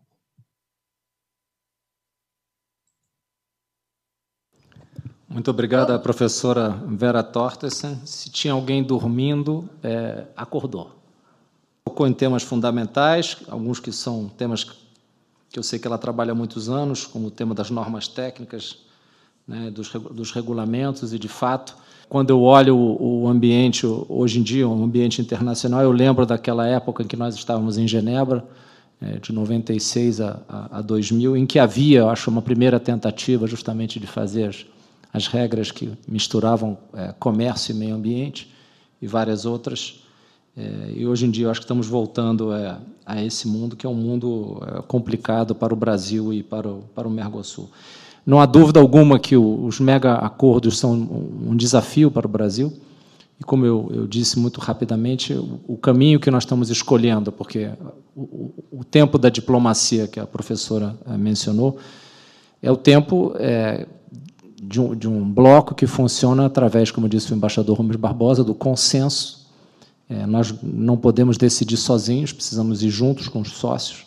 [5.29, 8.05] Muito obrigada, professora Vera Tortesen.
[8.05, 10.97] Se tinha alguém dormindo, é, acordou.
[11.85, 14.65] Tocou em temas fundamentais, alguns que são temas
[15.51, 18.79] que eu sei que ela trabalha há muitos anos, como o tema das normas técnicas,
[19.47, 21.77] né, dos, dos, regulamentos, e, de fato,
[22.11, 27.05] quando eu olho o, ambiente, hoje em dia, um ambiente internacional, eu lembro daquela época
[27.05, 28.45] em que nós estávamos em Genebra,
[29.01, 33.47] é, de 96 a, a, a 2000, em que havia, eu acho, uma primeira tentativa
[33.47, 34.67] justamente de fazer as,
[35.13, 38.53] as regras que misturavam é, comércio e meio ambiente,
[39.01, 40.03] e várias outras
[40.57, 42.51] é, e hoje em dia eu acho que estamos voltando
[43.07, 47.07] a esse mundo que é um mundo complicado para o Brasil e para o, para
[47.07, 47.71] o Mercosul.
[48.25, 52.73] Não há dúvida alguma que os mega acordos são um, desafio para o Brasil.
[53.41, 57.71] E como eu, eu disse muito rapidamente, o, o, caminho que nós estamos escolhendo, porque
[58.15, 61.79] o, o, tempo da diplomacia que a professora é, mencionou
[62.63, 63.87] é o tempo é,
[64.63, 68.55] de, um, de um bloco que funciona através, como disse o embaixador Rubens Barbosa, do
[68.55, 69.41] consenso
[70.11, 74.07] é, nós não podemos decidir sozinhos, precisamos ir juntos com os sócios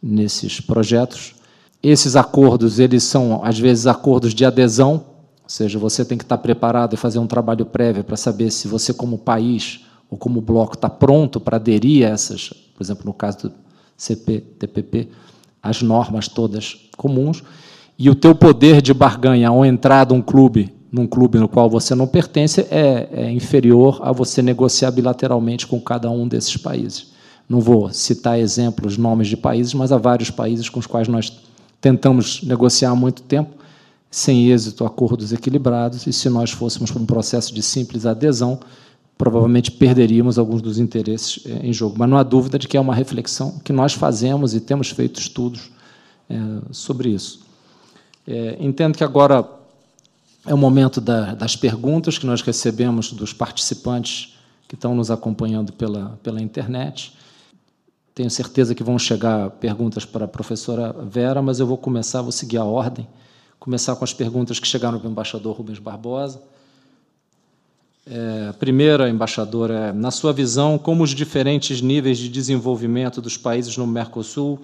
[0.00, 1.34] nesses projetos.
[1.82, 5.04] Esses acordos, eles são às vezes acordos de adesão,
[5.42, 8.68] ou seja, você tem que estar preparado e fazer um trabalho prévio para saber se
[8.68, 13.12] você como país ou como bloco está pronto para aderir a essas, por exemplo, no
[13.12, 13.54] caso do
[13.96, 15.08] CPTPP,
[15.62, 17.42] as normas todas comuns,
[17.98, 21.70] e o teu poder de barganha ao entrar de um clube num clube no qual
[21.70, 27.12] você não pertence é, é, inferior a você negociar bilateralmente com cada um desses países.
[27.48, 31.32] Não vou citar exemplos, nomes de países, mas há vários países com os quais nós
[31.82, 33.56] tentamos negociar há muito tempo,
[34.08, 38.60] sem êxito, acordos equilibrados, e se nós fôssemos para um processo de simples adesão,
[39.18, 41.96] provavelmente perderíamos alguns dos interesses é, em jogo.
[41.98, 45.20] Mas não há dúvida de que é uma reflexão que nós fazemos e temos feito
[45.20, 45.70] estudos
[46.30, 46.36] é,
[46.70, 47.40] sobre isso.
[48.26, 49.44] É, entendo que agora
[50.46, 54.36] é o momento da, das perguntas que nós recebemos dos participantes
[54.68, 57.12] que estão nos acompanhando pela, pela internet.
[58.14, 62.32] Tenho certeza que vão chegar perguntas para a professora Vera, mas eu vou começar, vou
[62.32, 63.08] seguir a ordem,
[63.58, 66.42] começar com as perguntas que chegaram para o embaixador Rubens Barbosa.
[68.04, 73.36] É, a primeira, embaixadora, é, na sua visão, como os diferentes níveis de desenvolvimento dos
[73.36, 74.60] países no Mercosul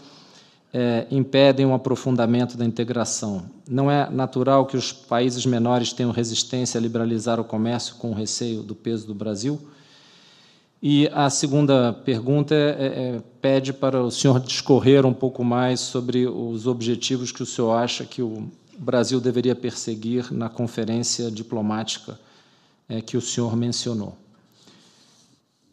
[0.75, 3.45] é, impedem um aprofundamento da integração?
[3.67, 8.63] Não é natural que os países menores tenham resistência a liberalizar o comércio com receio
[8.63, 9.59] do peso do Brasil?
[10.81, 16.27] E a segunda pergunta é, é, pede para o senhor discorrer um pouco mais sobre
[16.27, 18.49] os objetivos que o senhor acha que o
[18.79, 22.19] Brasil deveria perseguir na conferência diplomática
[22.89, 24.17] é, que o senhor mencionou.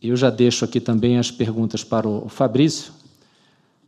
[0.01, 2.91] Eu já deixo aqui também as perguntas para o Fabrício.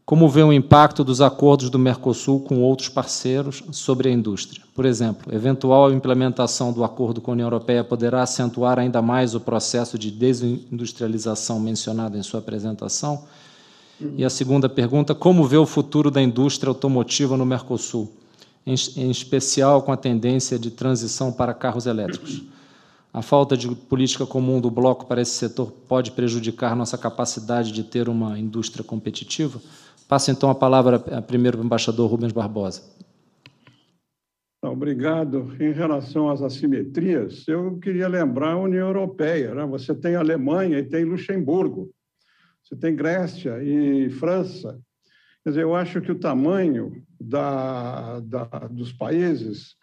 [0.08, 4.64] Como vê o impacto dos acordos do Mercosul com outros parceiros sobre a indústria?
[4.74, 9.42] Por exemplo, eventual implementação do acordo com a União Europeia poderá acentuar ainda mais o
[9.42, 13.26] processo de desindustrialização mencionado em sua apresentação?
[14.16, 18.10] E a segunda pergunta: como vê o futuro da indústria automotiva no Mercosul,
[18.66, 18.76] em,
[19.12, 22.44] especial com a tendência de transição para carros elétricos?
[23.14, 27.84] A falta de política comum do bloco para esse setor pode prejudicar nossa capacidade de
[27.84, 29.60] ter uma indústria competitiva?
[30.08, 32.82] Passo então a palavra primeiro para o embaixador Rubens Barbosa.
[34.64, 35.54] Obrigado.
[35.60, 39.54] Em relação às assimetrias, eu queria lembrar a União Europeia.
[39.54, 39.66] Né?
[39.66, 41.92] Você tem Alemanha e tem Luxemburgo.
[42.64, 44.80] Você tem Grécia e França.
[45.44, 49.76] Quer dizer, eu acho que o tamanho da, da, dos países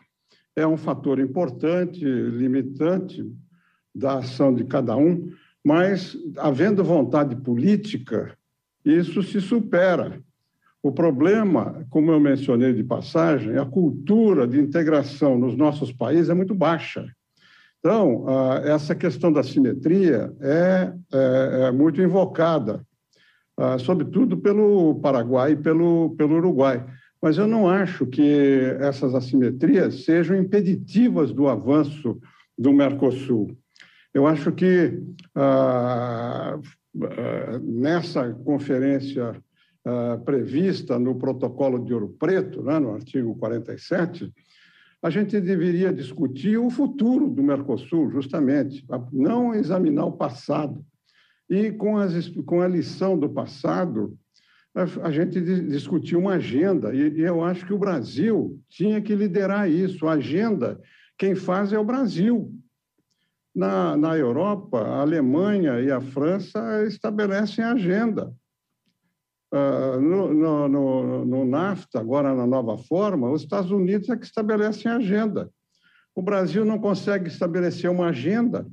[0.57, 3.25] é um fator importante, limitante
[3.95, 5.33] da ação de cada um,
[5.65, 8.37] mas, havendo vontade política,
[8.85, 10.21] isso se supera.
[10.83, 16.35] O problema, como eu mencionei de passagem, a cultura de integração nos nossos países é
[16.35, 17.07] muito baixa.
[17.79, 18.27] Então,
[18.65, 22.85] essa questão da simetria é, é, é muito invocada,
[23.81, 26.85] sobretudo pelo Paraguai e pelo, pelo Uruguai.
[27.21, 32.21] Mas eu não acho que essas assimetrias sejam impeditivas do avanço
[32.59, 33.57] do Mercosul.
[34.13, 35.03] Eu acho que
[35.35, 36.59] ah,
[37.63, 39.43] nessa conferência
[39.87, 44.33] eh, prevista no protocolo de Ouro Preto, né, no artigo 47,
[45.03, 48.83] a gente deveria discutir o futuro do Mercosul, justamente,
[49.13, 50.83] não examinar o passado.
[51.51, 54.17] E com, as, com a lição do passado,
[55.03, 60.09] a, gente discutiu uma agenda, e eu acho que o Brasil tinha que liderar isso.
[60.09, 60.81] A agenda,
[61.19, 62.51] quem faz é o Brasil.
[63.55, 68.35] Na, na Europa, a Alemanha e a França estabelecem agenda.
[69.53, 74.27] Uh, no, no, no, no, NAFTA, agora na nova forma, os Estados Unidos é que
[74.27, 75.49] estabelecem agenda.
[76.13, 78.67] O Brasil não consegue estabelecer uma agenda,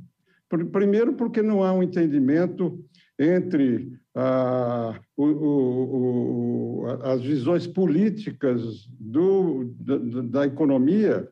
[0.71, 2.83] primeiro porque não há um entendimento
[3.19, 11.29] entre uh, o, o, o, as visões políticas do, da, da economia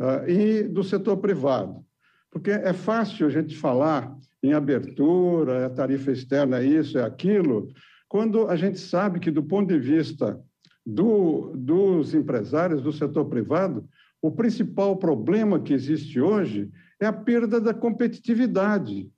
[0.00, 1.84] uh, e do setor privado.
[2.30, 7.72] Porque é fácil a gente falar em abertura, a tarifa externa é isso, é aquilo,
[8.08, 10.40] quando a gente sabe que, do ponto de vista
[10.84, 13.86] do, dos empresários do setor privado,
[14.22, 16.70] o principal problema que existe hoje
[17.00, 19.10] é a perda da competitividade.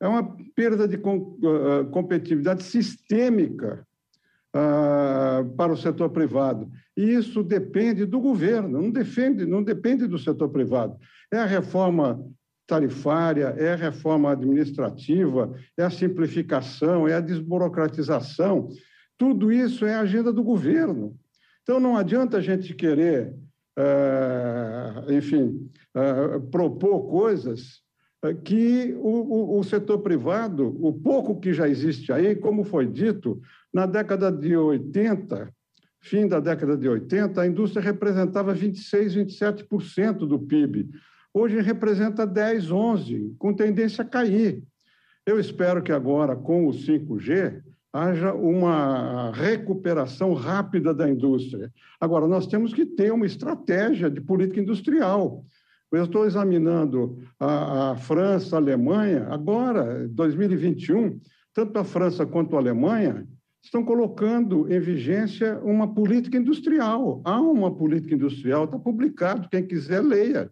[0.00, 3.86] É uma perda de ah, competitividade sistêmica
[4.54, 6.70] uh, para o setor privado.
[6.96, 10.96] E isso depende do governo, não, defende, não depende do setor privado.
[11.32, 12.22] É a reforma
[12.66, 18.68] tarifária, é a reforma administrativa, é a simplificação, é a desburocratização.
[19.18, 21.16] Tudo isso é a agenda do governo.
[21.62, 23.34] Então, não adianta a gente querer,
[23.78, 27.82] uh, enfim, uh, propor coisas
[28.44, 33.40] que o, o, o, setor privado, o pouco que já existe aí, como foi dito,
[33.72, 35.50] na década de 80,
[36.00, 40.90] fim da década de 80, a indústria representava 26, 27% do PIB.
[41.32, 44.62] Hoje representa 10, 11, com tendência a cair.
[45.24, 51.72] Eu espero que agora, com o 5G, haja uma recuperação rápida da indústria.
[52.00, 55.44] Agora, nós temos que ter uma estratégia de política industrial.
[55.92, 61.20] Eu estou examinando a, a França, a Alemanha, agora, 2021,
[61.52, 63.26] tanto a França quanto a Alemanha
[63.62, 67.20] estão colocando em vigência uma política industrial.
[67.24, 70.50] Há uma política industrial, está publicado, quem quiser leia.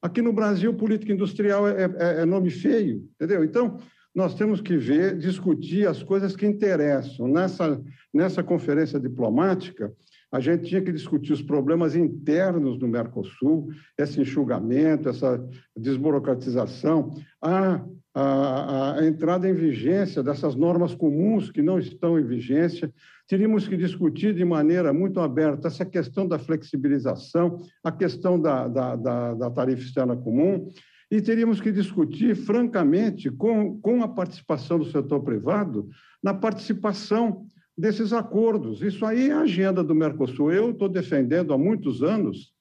[0.00, 3.42] Aqui no Brasil, política industrial é, é, é nome feio, entendeu?
[3.42, 3.78] Então,
[4.14, 7.28] nós temos que ver, discutir as coisas que interessam.
[7.28, 7.82] Nessa,
[8.12, 9.92] nessa conferência diplomática,
[10.32, 15.42] a gente tinha que discutir os problemas internos do Mercosul, esse enxugamento, essa
[15.76, 17.84] desburocratização, a,
[18.14, 22.92] a, a, entrada em vigência dessas normas comuns que não estão em vigência.
[23.28, 28.96] Teríamos que discutir de maneira muito aberta essa questão da flexibilização, a questão da, da,
[28.96, 30.68] da, da tarifa externa comum,
[31.08, 35.88] e teríamos que discutir, francamente, com, com a participação do setor privado,
[36.20, 37.46] na participação
[37.76, 38.80] desses acordos.
[38.82, 40.52] Isso aí é a agenda do Mercosul.
[40.52, 42.52] Eu estou defendendo há muitos anos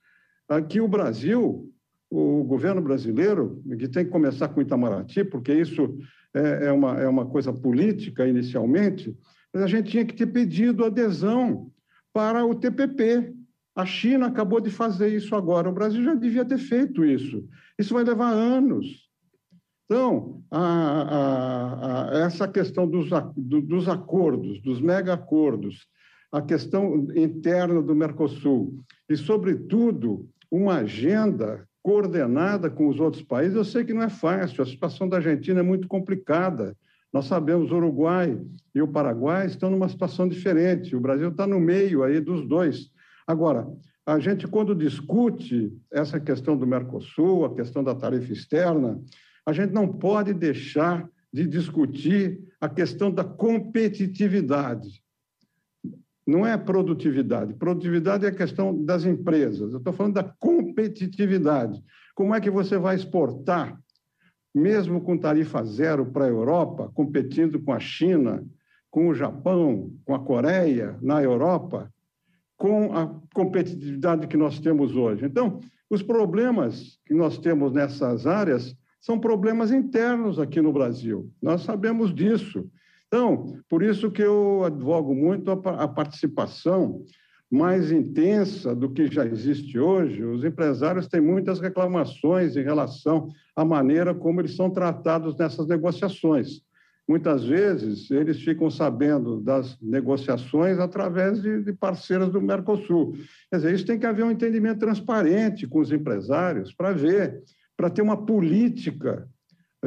[0.50, 1.72] ah, que o Brasil,
[2.10, 5.98] o governo brasileiro, que tem que começar com Itamaraty, porque isso
[6.34, 9.16] é, é uma, é uma coisa política inicialmente,
[9.54, 11.72] mas a gente tinha que ter pedido adesão
[12.14, 13.34] para o TPP.
[13.76, 17.48] A China acabou de fazer isso agora, o Brasil já devia ter feito isso.
[17.78, 19.05] Isso vai levar anos.
[19.86, 25.86] Então, a, a, a, essa questão dos, dos acordos, dos mega-acordos,
[26.32, 33.64] a questão interna do Mercosul e, sobretudo, uma agenda coordenada com os outros países, eu
[33.64, 36.76] sei que não é fácil, a situação da Argentina é muito complicada.
[37.14, 38.38] Nós sabemos o Uruguai
[38.74, 42.90] e o Paraguai estão numa situação diferente, o Brasil está no meio aí dos dois.
[43.28, 43.68] Agora,
[44.06, 49.00] a gente, quando discute essa questão do Mercosul, a questão da tarifa externa,
[49.46, 55.04] a gente não pode deixar de discutir a questão da competitividade.
[56.26, 57.54] Não é produtividade.
[57.54, 59.72] Produtividade é a questão das empresas.
[59.72, 61.84] Eu estou falando da competitividade.
[62.16, 63.80] Como é que você vai exportar,
[64.54, 68.44] mesmo com tarifa zero para a Europa, competindo com a China,
[68.90, 71.92] com o Japão, com a Coreia, na Europa,
[72.58, 75.26] com a competitividade que nós temos hoje?
[75.26, 75.60] Então,
[75.90, 81.32] os problemas que nós temos nessas áreas são problemas internos aqui no Brasil.
[81.40, 82.68] Nós sabemos disso.
[83.06, 87.04] Então, por isso que eu advogo muito a participação
[87.52, 90.24] mais intensa do que já existe hoje.
[90.24, 96.64] Os empresários têm muitas reclamações em relação à maneira como eles são tratados nessas negociações.
[97.08, 103.16] Muitas vezes, eles ficam sabendo das negociações através de, de parceiras do Mercosul.
[103.52, 107.44] Quer dizer, isso tem que haver um entendimento transparente com os empresários para ver
[107.78, 109.28] para ter uma política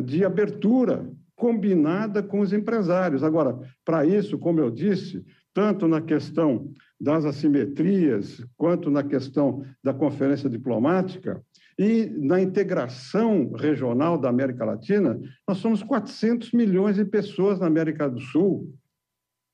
[0.02, 3.22] de abertura combinada com os empresários.
[3.22, 5.24] Agora, para isso, como eu disse,
[5.54, 6.70] tanto na questão
[7.00, 11.42] das assimetrias, quanto na questão da conferência diplomática
[11.78, 18.08] e na integração regional da América Latina, nós somos 400 milhões de pessoas na América
[18.08, 18.74] do Sul.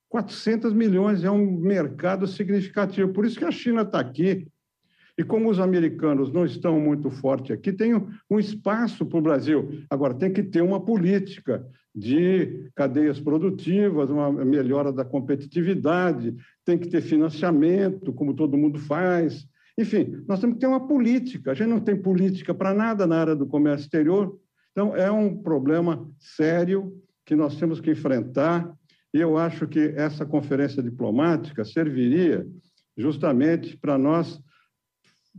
[0.09, 3.13] 400 milhões é um mercado significativo.
[3.13, 4.47] Por isso que a China está aqui,
[5.17, 9.85] e como os americanos não estão muito fortes aqui, tem um espaço para o Brasil.
[9.89, 11.65] Agora, tem que ter uma política
[11.95, 16.35] de cadeias produtivas, uma melhora da competitividade,
[16.65, 19.47] tem que ter financiamento, como todo mundo faz.
[19.79, 21.53] Enfim, nós temos que ter uma política.
[21.53, 24.37] A gente não tem política para nada na área do comércio exterior.
[24.73, 26.93] Então, é um problema sério
[27.25, 28.75] que nós temos que enfrentar.
[29.13, 32.45] E eu acho que essa conferência diplomática serviria
[32.97, 34.41] justamente para nós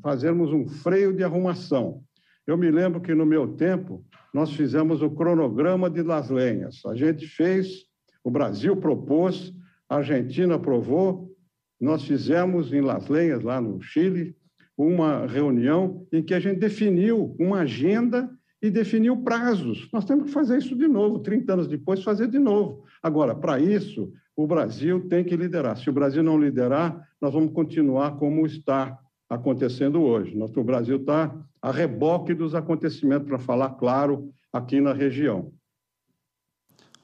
[0.02, 2.02] fazermos um freio de arrumação.
[2.46, 6.86] Eu me lembro que, no meu tempo, nós fizemos o cronograma de Las Lenhas.
[6.86, 7.86] A gente fez,
[8.24, 9.54] o Brasil propôs,
[9.90, 11.32] a Argentina aprovou,
[11.80, 14.36] nós fizemos em Las Lenhas, lá no Chile,
[14.78, 18.30] uma reunião em que a gente definiu uma agenda
[18.62, 19.88] e definiu prazos.
[19.94, 22.84] Nós temos que fazer isso de novo, 30 anos depois, fazer de novo.
[23.02, 25.78] Agora, para isso, o Brasil tem que liderar.
[25.78, 28.98] Se o Brasil não liderar, nós vamos continuar como está
[29.30, 30.36] acontecendo hoje.
[30.36, 35.52] Nosso Brasil está a reboque dos acontecimentos, para falar claro, aqui na região.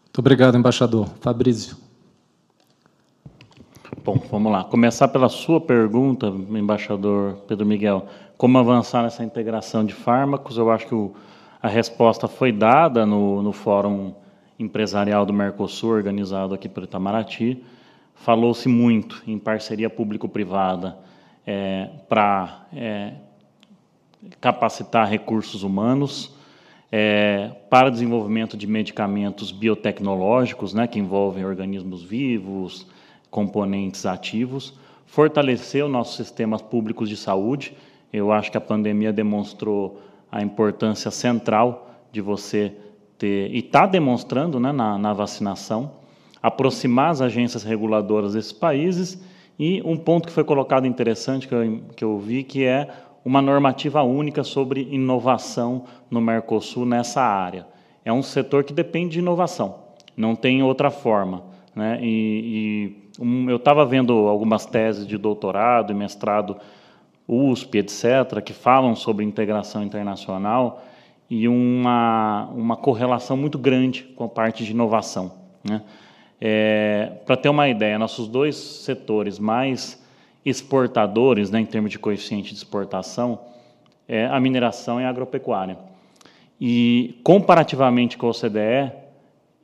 [0.04, 1.08] Muito obrigado, embaixador.
[1.20, 1.78] Fabrício.
[4.04, 4.64] Bom, vamos lá.
[4.64, 8.08] Começar pela sua pergunta, embaixador Pedro Miguel.
[8.38, 10.58] Como avançar nessa integração de fármacos?
[10.58, 11.14] Eu acho que o,
[11.62, 14.14] a resposta foi dada no, no Fórum
[14.58, 17.64] Empresarial do Mercosul, organizado aqui por Itamaraty.
[18.16, 20.98] Falou-se muito em parceria público-privada
[21.46, 23.14] é, para é,
[24.40, 26.36] capacitar recursos humanos,
[26.92, 32.88] é, para desenvolvimento de medicamentos biotecnológicos, né, que envolvem organismos vivos,
[33.30, 37.74] componentes ativos, fortalecer os nossos sistemas públicos de saúde.
[38.12, 40.02] Eu acho que a pandemia demonstrou
[40.32, 42.74] a importância central de você
[43.18, 45.94] ter, e está demonstrando né, na, na vacinação,
[46.44, 49.22] aproximar as agências reguladoras desses países
[49.58, 52.88] e um ponto que foi colocado interessante, que eu, que eu vi, que é
[53.24, 57.68] uma normativa única sobre inovação no Mercosul nessa área.
[58.04, 59.76] É um setor que depende de inovação,
[60.18, 61.44] não tem outra forma.
[61.76, 62.00] Né?
[62.02, 62.08] E,
[63.18, 66.58] e um, eu estava vendo algumas teses de doutorado e mestrado,
[67.28, 70.84] USP, etc., que falam sobre integração internacional
[71.30, 75.32] e uma, uma correlação muito grande com a parte de inovação.
[75.64, 75.82] Né?
[76.44, 80.02] É, Para ter uma ideia, nossos dois setores mais
[80.44, 83.40] exportadores, né, em termos de coeficiente de exportação,
[84.08, 85.78] é a mineração e a agropecuária.
[86.60, 88.92] e, comparativamente com a OCDE,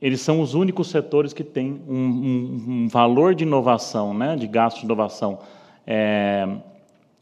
[0.00, 4.46] eles são os únicos setores que têm um, um, um valor de inovação, né, de
[4.46, 5.38] gasto de inovação
[5.86, 6.46] é,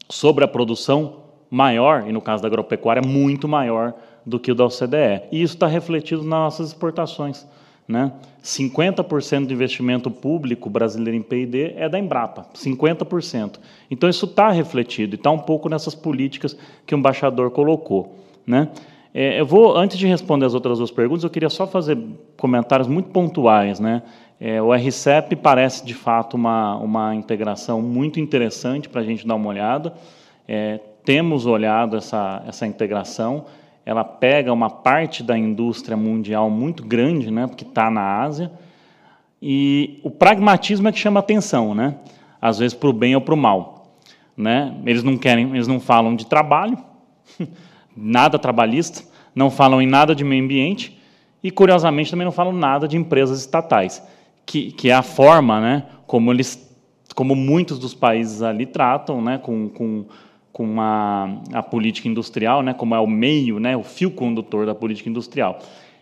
[0.09, 3.93] sobre a produção maior, e no caso da agropecuária, muito maior
[4.25, 5.23] do que o da OCDE.
[5.31, 7.47] E isso está refletido nas nossas exportações.
[7.87, 8.11] Né?
[8.43, 13.59] 50% do investimento público brasileiro em P&D é da Embrapa, 50%.
[13.89, 18.17] Então, isso está refletido, e está um pouco nessas políticas que o embaixador colocou.
[18.45, 18.69] Né?
[19.13, 21.97] É, eu vou, antes de responder as outras duas perguntas, eu queria só fazer
[22.35, 23.79] comentários muito pontuais.
[23.79, 24.03] Né?
[24.39, 29.35] É, o RCEP parece, de fato, uma, uma integração muito interessante para a gente dar
[29.35, 29.93] uma olhada.
[30.47, 33.45] É, temos olhado essa, essa integração,
[33.87, 38.51] ela pega uma parte da indústria mundial muito grande, né, porque está na Ásia,
[39.41, 41.95] e o pragmatismo é que chama atenção, né,
[42.41, 43.95] às vezes para o bem ou para o mal.
[44.35, 44.75] Né?
[44.85, 46.77] Eles não querem, eles não falam de trabalho,
[47.95, 51.01] nada trabalhista, não falam em nada de meio ambiente,
[51.41, 54.05] e curiosamente também não falam nada de empresas estatais,
[54.45, 56.69] que, que é a forma, né, como eles,
[57.15, 60.05] como muitos dos países ali tratam, né, com, com
[60.57, 64.73] com a, a política industrial, né, como é o meio, né, o fio condutor da
[64.73, 65.59] política industrial.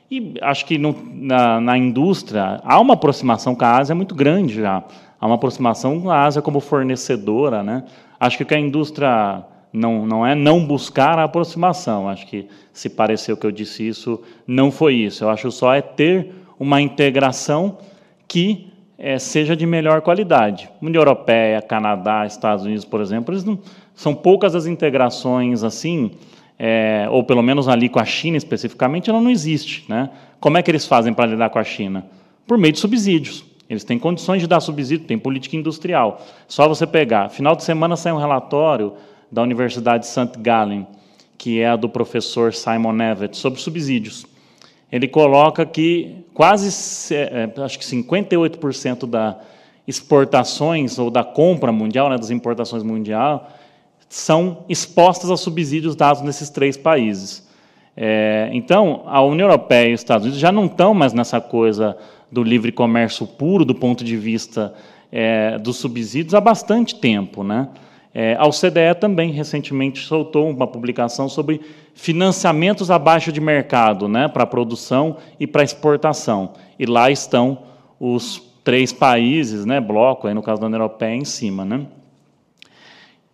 [0.10, 4.53] E acho que no, na, na, indústria há uma aproximação com a Ásia muito grande
[4.56, 4.82] já.
[5.19, 7.61] Há uma aproximação com a Ásia como fornecedora.
[7.61, 7.84] Né?
[8.18, 12.07] Acho que o que a indústria não, não é não buscar a aproximação.
[12.07, 15.26] Acho que se pareceu que eu disse isso, não foi isso.
[15.26, 17.80] Eu acho só é ter uma integração
[18.26, 20.69] que é, seja de melhor qualidade.
[20.82, 23.60] União Europeia, Canadá, Estados Unidos, por exemplo, eles não,
[23.95, 26.11] são poucas as integrações assim,
[26.59, 29.85] é, ou pelo menos ali com a China especificamente, ela não existe.
[29.88, 30.09] Né?
[30.39, 32.05] Como é que eles fazem para lidar com a China?
[32.45, 33.43] Por meio de subsídios.
[33.67, 36.22] Eles têm condições de dar subsídio, tem política industrial.
[36.47, 37.30] Só você pegar.
[37.30, 38.93] Final de semana sai um relatório
[39.31, 40.38] da Universidade de St.
[40.38, 40.85] Gallen,
[41.38, 44.26] que é a do professor Simon Evett, sobre subsídios.
[44.91, 49.35] Ele coloca que quase, é, acho que 58% das
[49.88, 53.51] exportações ou da compra mundial, né, das importações mundial,
[54.07, 57.45] são expostas a subsídios dados nesses três países.
[57.98, 61.98] É, então, a União Europeia e os Estados Unidos já não estão mais nessa coisa
[62.32, 64.73] do livre comércio puro, do ponto de vista
[65.11, 67.44] é, dos subsídios, há bastante tempo.
[67.44, 67.69] Né?
[68.14, 71.61] É, a OCDE também, recentemente, soltou uma publicação sobre
[71.94, 76.53] financiamentos abaixo de mercado né, para produção e para exportação.
[76.77, 77.60] E lá estão
[77.99, 81.64] os três países, né, bloco, aí no caso da União Europeia, em cima.
[81.64, 81.86] Né?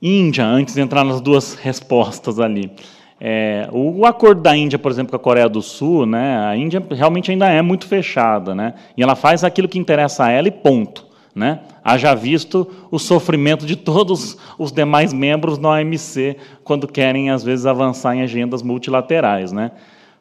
[0.01, 2.71] Índia, antes de entrar nas duas respostas ali.
[3.19, 6.83] É, o acordo da Índia, por exemplo, com a Coreia do Sul, né, a Índia
[6.89, 10.51] realmente ainda é muito fechada, né, e ela faz aquilo que interessa a ela e
[10.51, 11.05] ponto.
[11.33, 11.59] Né?
[11.83, 17.65] Haja visto o sofrimento de todos os demais membros da OMC quando querem, às vezes,
[17.65, 19.53] avançar em agendas multilaterais.
[19.53, 19.71] Né?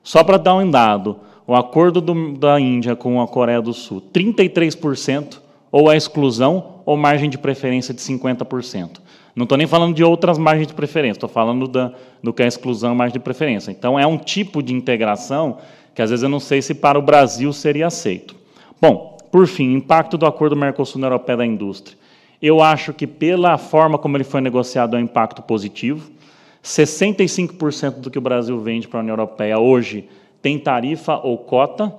[0.05, 4.01] Só para dar um dado, o acordo do, da Índia com a Coreia do Sul,
[4.12, 5.40] 33%
[5.73, 9.01] ou a exclusão ou margem de preferência de 50%.
[9.41, 12.47] Não estou nem falando de outras margens de preferência, estou falando da, do que é
[12.47, 13.71] exclusão margem de preferência.
[13.71, 15.57] Então, é um tipo de integração
[15.95, 18.37] que, às vezes, eu não sei se para o Brasil seria aceito.
[18.79, 21.97] Bom, por fim, impacto do acordo Mercosul-União Europeia da indústria.
[22.43, 26.11] Eu acho que, pela forma como ele foi negociado, é um impacto positivo.
[26.62, 30.07] 65% do que o Brasil vende para a União Europeia hoje
[30.43, 31.91] tem tarifa ou cota,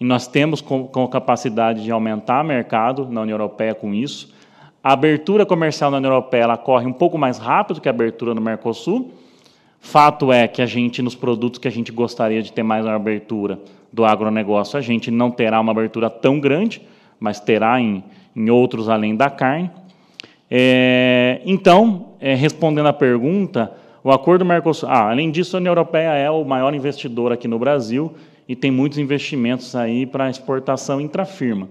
[0.00, 4.39] e nós temos com, com capacidade de aumentar mercado na União Europeia com isso.
[4.82, 8.34] A abertura comercial na União Europeia ela corre um pouco mais rápido que a abertura
[8.34, 9.12] no Mercosul.
[9.78, 12.94] Fato é que a gente, nos produtos que a gente gostaria de ter mais uma
[12.94, 13.58] abertura
[13.92, 16.80] do agronegócio, a gente não terá uma abertura tão grande,
[17.18, 18.02] mas terá em,
[18.34, 19.70] em outros além da carne.
[20.50, 24.88] É, então, é, respondendo à pergunta, o acordo Mercosul.
[24.88, 28.14] Ah, além disso, a União Europeia é o maior investidor aqui no Brasil
[28.48, 31.68] e tem muitos investimentos aí para exportação intrafirma.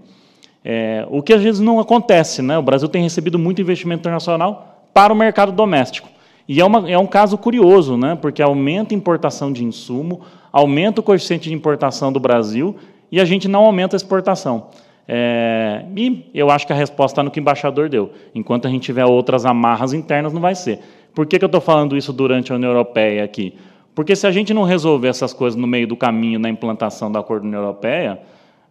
[0.64, 2.58] É, o que às vezes não acontece, né?
[2.58, 6.10] O Brasil tem recebido muito investimento internacional para o mercado doméstico.
[6.50, 8.18] E é, uma, é um caso curioso, né?
[8.20, 10.22] porque aumenta a importação de insumo,
[10.52, 12.76] aumenta o coeficiente de importação do Brasil
[13.12, 14.70] e a gente não aumenta a exportação.
[15.08, 18.12] É, e eu acho que a resposta está no que o embaixador deu.
[18.34, 20.80] Enquanto a gente tiver outras amarras internas, não vai ser.
[21.14, 23.54] Por que, que eu estou falando isso durante a União Europeia aqui?
[23.94, 27.20] Porque se a gente não resolver essas coisas no meio do caminho na implantação do
[27.20, 28.20] Acordo da União Europeia,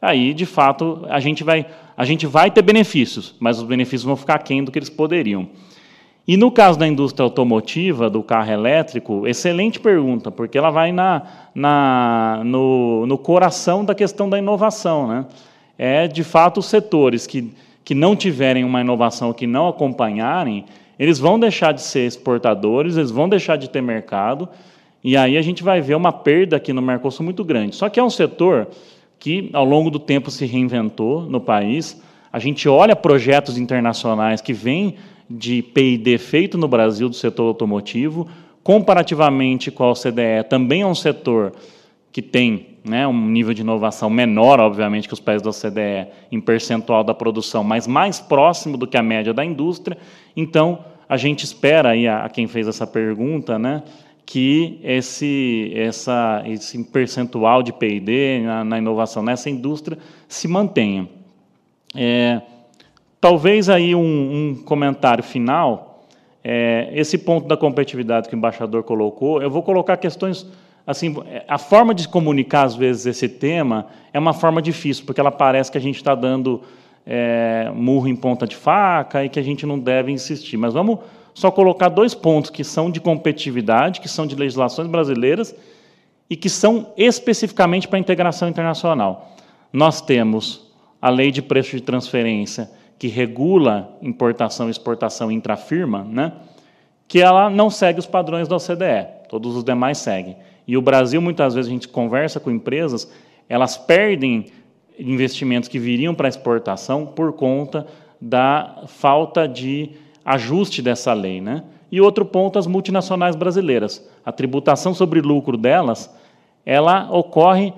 [0.00, 1.66] aí, de fato, a gente vai,
[1.96, 5.48] a gente vai ter benefícios, mas os benefícios vão ficar aquém do que eles poderiam.
[6.28, 11.22] E no caso da indústria automotiva, do carro elétrico, excelente pergunta, porque ela vai na,
[11.54, 15.08] na, no, no coração da questão da inovação.
[15.08, 15.26] Né?
[15.78, 17.50] É, de fato, os setores que,
[17.82, 20.66] que não tiverem uma inovação, que não acompanharem,
[20.98, 24.48] eles vão deixar de ser exportadores, eles vão deixar de ter mercado,
[25.02, 27.74] E aí a gente vai ver uma perda aqui no Mercosul muito grande.
[27.74, 28.68] Só que é um setor
[29.18, 32.00] que, ao longo do tempo, se reinventou no país.
[32.32, 34.96] A gente olha projetos internacionais que vêm
[35.28, 38.28] de PID feito no Brasil do setor automotivo,
[38.62, 41.52] comparativamente com a OCDE, também é um setor
[42.12, 46.40] que tem né, um nível de inovação menor, obviamente, que os países da OCDE em
[46.40, 49.96] percentual da produção, mas mais próximo do que a média da indústria.
[50.36, 53.82] Então, a gente espera, aí a, a quem fez essa pergunta, né,
[54.28, 59.96] que esse, essa, esse percentual de P&D na, na, inovação nessa indústria
[60.28, 61.08] se mantenha.
[61.96, 62.42] É,
[63.18, 64.00] talvez aí um,
[64.50, 66.04] um comentário final,
[66.44, 70.46] é, esse ponto da competitividade que o embaixador colocou, eu vou colocar questões
[70.86, 71.16] assim,
[71.48, 75.72] a forma de comunicar às vezes esse tema é uma forma difícil, porque ela parece
[75.72, 76.60] que a gente está dando
[77.06, 80.58] é, murro em ponta de faca e que a gente não deve insistir.
[80.58, 80.98] Mas vamos
[81.38, 85.54] só colocar dois pontos que são de competitividade, que são de legislações brasileiras
[86.28, 89.36] e que são especificamente para a integração internacional.
[89.72, 90.68] Nós temos
[91.00, 96.32] a lei de preço de transferência, que regula importação e exportação intrafirma, né?
[97.06, 100.36] que ela não segue os padrões da OCDE, todos os demais seguem.
[100.66, 103.08] E o Brasil, muitas vezes, a gente conversa com empresas,
[103.48, 104.46] elas perdem
[104.98, 107.86] investimentos que viriam para exportação por conta
[108.20, 109.92] da falta de
[110.34, 111.40] ajuste dessa lei.
[111.40, 111.64] Né?
[111.90, 114.06] E outro ponto, as multinacionais brasileiras.
[114.24, 116.14] A tributação sobre lucro delas,
[116.64, 117.72] ela ocorre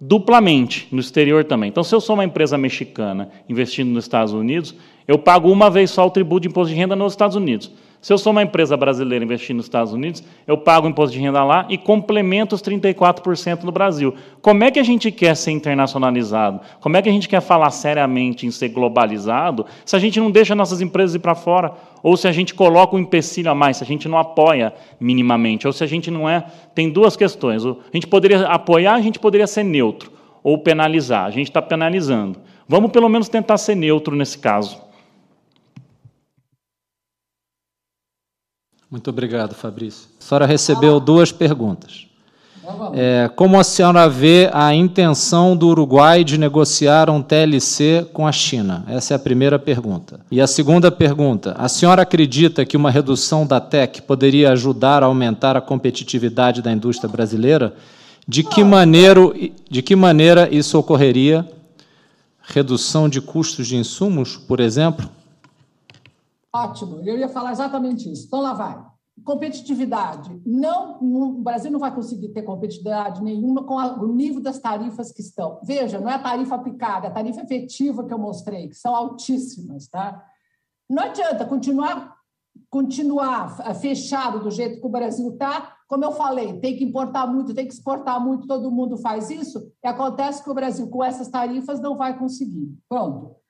[0.00, 1.68] duplamente no exterior também.
[1.68, 4.74] Então, se eu sou uma empresa mexicana investindo nos Estados Unidos,
[5.06, 7.70] eu pago uma vez só o tributo de imposto de renda nos Estados Unidos.
[8.02, 11.44] Se eu sou uma empresa brasileira investindo nos Estados Unidos, eu pago imposto de renda
[11.44, 14.12] lá e complemento os 34% no Brasil.
[14.40, 16.60] Como é que a gente quer ser internacionalizado?
[16.80, 20.32] Como é que a gente quer falar seriamente em ser globalizado se a gente não
[20.32, 21.74] deixa nossas empresas ir para fora?
[22.02, 25.68] Ou se a gente coloca um empecilho a mais, se a gente não apoia minimamente?
[25.68, 26.44] Ou se a gente não é.
[26.74, 27.64] Tem duas questões.
[27.64, 30.10] A gente poderia apoiar, a gente poderia ser neutro.
[30.42, 31.24] Ou penalizar.
[31.24, 32.40] A gente está penalizando.
[32.66, 34.90] Vamos pelo menos tentar ser neutro nesse caso.
[38.92, 40.06] Muito obrigado, Fabrício.
[40.20, 42.06] A senhora recebeu duas perguntas.
[42.92, 48.30] É, como a senhora vê a intenção do Uruguai de negociar um TLC com a
[48.30, 48.84] China?
[48.86, 50.20] Essa é a primeira pergunta.
[50.30, 55.06] E a segunda pergunta: a senhora acredita que uma redução da TEC poderia ajudar a
[55.06, 57.74] aumentar a competitividade da indústria brasileira?
[58.28, 59.22] De que maneira,
[59.70, 61.48] de que maneira isso ocorreria?
[62.42, 65.08] Redução de custos de insumos, por exemplo?
[66.54, 68.26] Ótimo, eu ia falar exatamente isso.
[68.26, 68.84] Então, lá vai.
[69.24, 70.40] Competitividade.
[70.44, 75.22] Não, o Brasil não vai conseguir ter competitividade nenhuma com o nível das tarifas que
[75.22, 75.60] estão.
[75.64, 78.94] Veja, não é a tarifa aplicada, é a tarifa efetiva que eu mostrei, que são
[78.94, 79.86] altíssimas.
[79.86, 80.22] Tá?
[80.90, 82.16] Não adianta continuar,
[82.68, 85.76] continuar fechado do jeito que o Brasil está.
[85.88, 89.72] Como eu falei, tem que importar muito, tem que exportar muito, todo mundo faz isso.
[89.82, 92.74] E acontece que o Brasil, com essas tarifas, não vai conseguir.
[92.88, 93.41] Pronto.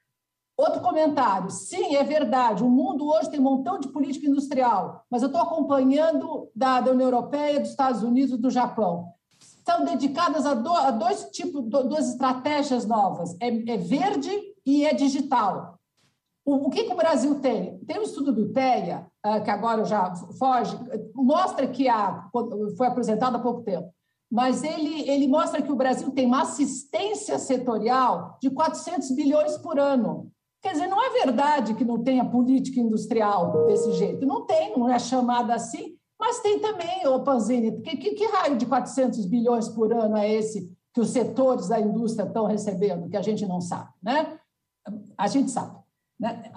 [0.63, 1.51] Outro comentário.
[1.51, 2.63] Sim, é verdade.
[2.63, 6.93] O mundo hoje tem um montão de política industrial, mas eu estou acompanhando da, da
[6.93, 9.09] União Europeia, dos Estados Unidos, do Japão.
[9.67, 14.31] São dedicadas a, do, a dois tipos, duas estratégias novas: é, é verde
[14.65, 15.81] e é digital.
[16.45, 17.79] O, o que, que, o Brasil tem?
[17.79, 20.79] Tem um estudo do TEA, uh, que agora já foge,
[21.13, 22.29] mostra que a,
[22.77, 23.93] foi apresentado há pouco tempo,
[24.31, 29.77] mas ele, ele mostra que o Brasil tem uma assistência setorial de 400 bilhões por
[29.81, 30.31] ano.
[30.63, 34.25] Quer dizer, não é verdade que não tenha política industrial desse jeito.
[34.25, 38.57] Não tem, não é chamada assim, mas tem também, ô Panzini, que, que, que raio
[38.57, 43.17] de 400 bilhões por ano é esse que os setores da indústria estão recebendo, que
[43.17, 44.39] a gente não sabe, né?
[45.19, 45.77] A gente sabe.
[46.21, 46.53] Né?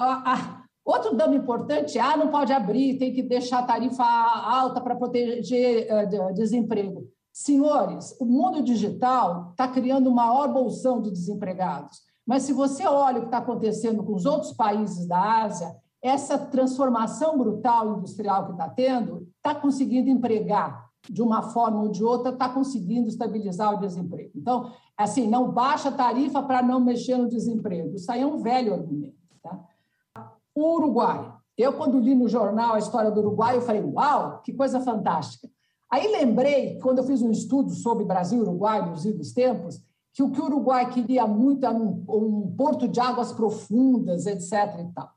[0.86, 5.88] outro dano importante, ah, não pode abrir, tem que deixar a tarifa alta para proteger
[5.92, 7.10] uh, desemprego.
[7.34, 12.02] Senhores, o mundo digital está criando o maior bolsão de desempregados.
[12.26, 16.38] Mas se você olha o que está acontecendo com os outros países da Ásia, essa
[16.38, 22.32] transformação brutal industrial que está tendo está conseguindo empregar de uma forma ou de outra,
[22.32, 24.32] está conseguindo estabilizar o desemprego.
[24.36, 27.96] Então, assim, não baixa a tarifa para não mexer no desemprego.
[27.96, 29.16] Isso aí é um velho argumento.
[29.42, 29.64] Tá?
[30.54, 31.32] O Uruguai.
[31.58, 35.48] Eu, quando li no jornal a história do Uruguai, eu falei, uau, que coisa fantástica.
[35.92, 39.80] Aí lembrei, quando eu fiz um estudo sobre Brasil e Uruguai nos idos tempos,
[40.16, 44.80] que o que o Uruguai queria muito era um, um porto de águas profundas, etc.
[44.80, 45.10] E, tal.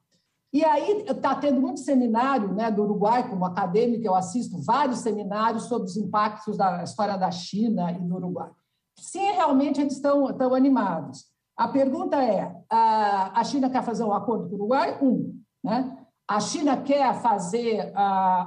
[0.52, 5.66] e aí está tendo muito seminário né, do Uruguai, como acadêmico, eu assisto vários seminários
[5.66, 8.50] sobre os impactos da história da China e do Uruguai.
[8.98, 11.26] Sim, realmente eles estão, estão animados.
[11.56, 14.98] A pergunta é: a China quer fazer um acordo com o Uruguai?
[15.00, 15.40] Um.
[15.62, 15.96] Né?
[16.26, 17.92] A China quer fazer.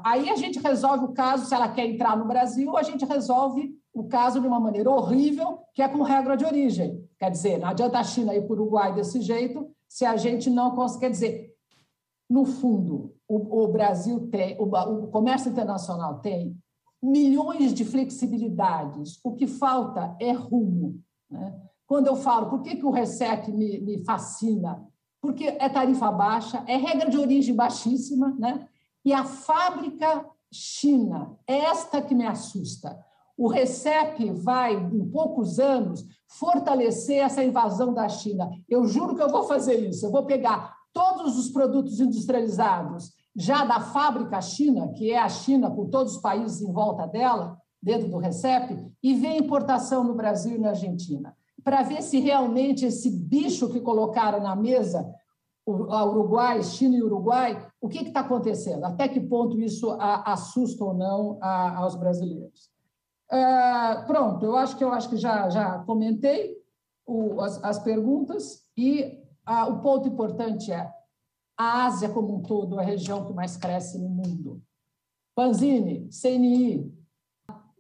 [0.04, 3.74] Aí a gente resolve o caso, se ela quer entrar no Brasil, a gente resolve
[3.94, 7.08] o caso de uma maneira horrível, que é com regra de origem.
[7.20, 10.50] Quer dizer, não adianta a China ir para o Uruguai desse jeito se a gente
[10.50, 11.02] não consegue.
[11.02, 11.56] Quer dizer,
[12.30, 16.58] no fundo, o, o Brasil tem, o, o comércio internacional tem
[17.02, 19.20] milhões de flexibilidades.
[19.24, 21.02] O que falta é rumo.
[21.30, 21.60] Né?
[21.86, 24.88] Quando eu falo, por que, que o RESEC me, me fascina?
[25.20, 28.68] Porque é tarifa baixa, é regra de origem baixíssima, né?
[29.04, 32.98] e a fábrica China, esta que me assusta.
[33.42, 38.48] O RECEP vai, em poucos anos, fortalecer essa invasão da China.
[38.70, 40.06] Eu juro que eu vou fazer isso.
[40.06, 45.72] Eu vou pegar todos os produtos industrializados já da fábrica China, que é a China
[45.72, 50.58] com todos os países em volta dela, dentro do RECEP, e ver importação no Brasil
[50.58, 55.12] e na Argentina, para ver se realmente esse bicho que colocaram na mesa,
[55.66, 58.84] Uruguai, China e Uruguai, o que está acontecendo?
[58.84, 62.70] Até que ponto isso assusta ou não aos brasileiros?
[63.32, 66.58] Uh, pronto, eu acho que eu acho que já, já comentei
[67.06, 70.92] o, as, as, perguntas e uh, o ponto importante é
[71.58, 74.62] a Ásia como um todo, a região que mais cresce no mundo.
[75.34, 76.94] Panzini, CNI,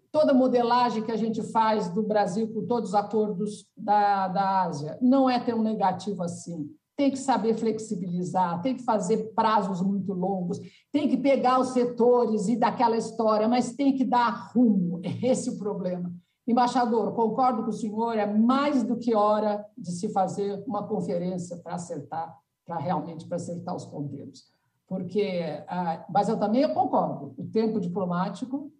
[0.09, 4.63] toda a modelagem que a gente faz do Brasil com todos os acordos da, da
[4.63, 6.69] Ásia não é tão negativo assim.
[7.01, 10.59] Tem que saber flexibilizar, tem que fazer prazos muito longos,
[10.91, 15.01] tem que pegar os setores e daquela história, mas tem que dar rumo.
[15.03, 16.13] É esse o problema.
[16.45, 21.57] Embaixador, concordo com o senhor, é mais do que hora de se fazer uma conferência
[21.57, 24.43] para acertar para realmente para acertar os ponteiros.
[24.87, 28.71] Porque, ah, mas eu também concordo, o tempo diplomático,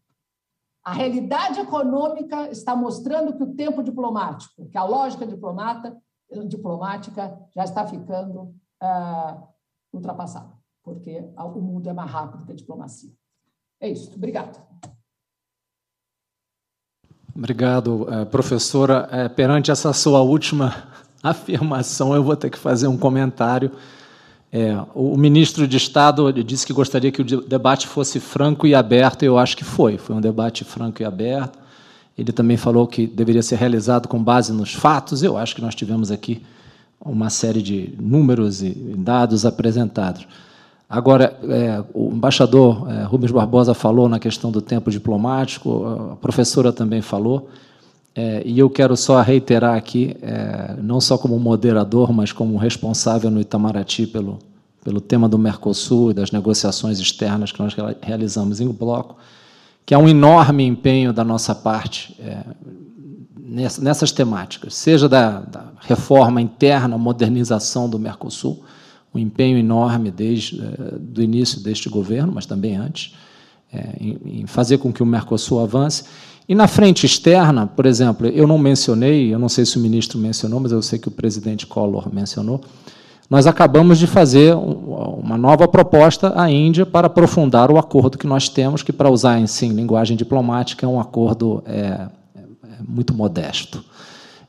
[0.84, 5.98] a realidade econômica está mostrando que o tempo diplomático, que a lógica diplomata,
[6.47, 9.47] diplomática já está ficando ah,
[9.93, 10.51] ultrapassada,
[10.83, 13.11] porque o mundo é mais rápido que a diplomacia.
[13.79, 14.11] É isso.
[14.15, 14.59] Obrigado.
[17.35, 19.07] Obrigado, eh, professora.
[19.11, 20.87] Eh, perante essa sua última
[21.23, 23.71] afirmação, eu vou ter que fazer um comentário.
[24.51, 29.23] É, o ministro de Estado disse que gostaria que o debate fosse franco e aberto,
[29.23, 29.97] e eu acho que foi.
[29.97, 31.57] Foi um debate franco e aberto.
[32.17, 35.23] Ele também falou que deveria ser realizado com base nos fatos.
[35.23, 36.41] Eu acho que nós tivemos aqui
[37.03, 40.27] uma série de números e dados apresentados.
[40.88, 46.73] Agora, é, o embaixador é, Rubens Barbosa falou na questão do tempo diplomático, a professora
[46.73, 47.49] também falou.
[48.13, 53.31] É, e eu quero só reiterar aqui, é, não só como moderador, mas como responsável
[53.31, 54.38] no Itamaraty pelo,
[54.83, 59.15] pelo tema do Mercosul e das negociações externas que nós realizamos em bloco,
[59.91, 62.45] que há um enorme empenho da nossa parte é,
[63.38, 68.63] nessas temáticas, seja da, da, reforma interna, modernização do Mercosul,
[69.13, 73.13] um empenho enorme desde é, do início deste governo, mas também antes,
[73.69, 76.05] é, em, em fazer com que o Mercosul avance,
[76.47, 80.18] e na frente externa, por exemplo, eu não mencionei, eu não sei se o ministro
[80.18, 82.61] mencionou, mas eu sei que o presidente Collor mencionou,
[83.31, 88.49] nós acabamos de fazer uma nova proposta à Índia para aprofundar o acordo que nós
[88.49, 92.09] temos, que, para usar em sim, linguagem diplomática, é um acordo é, é
[92.85, 93.85] muito modesto.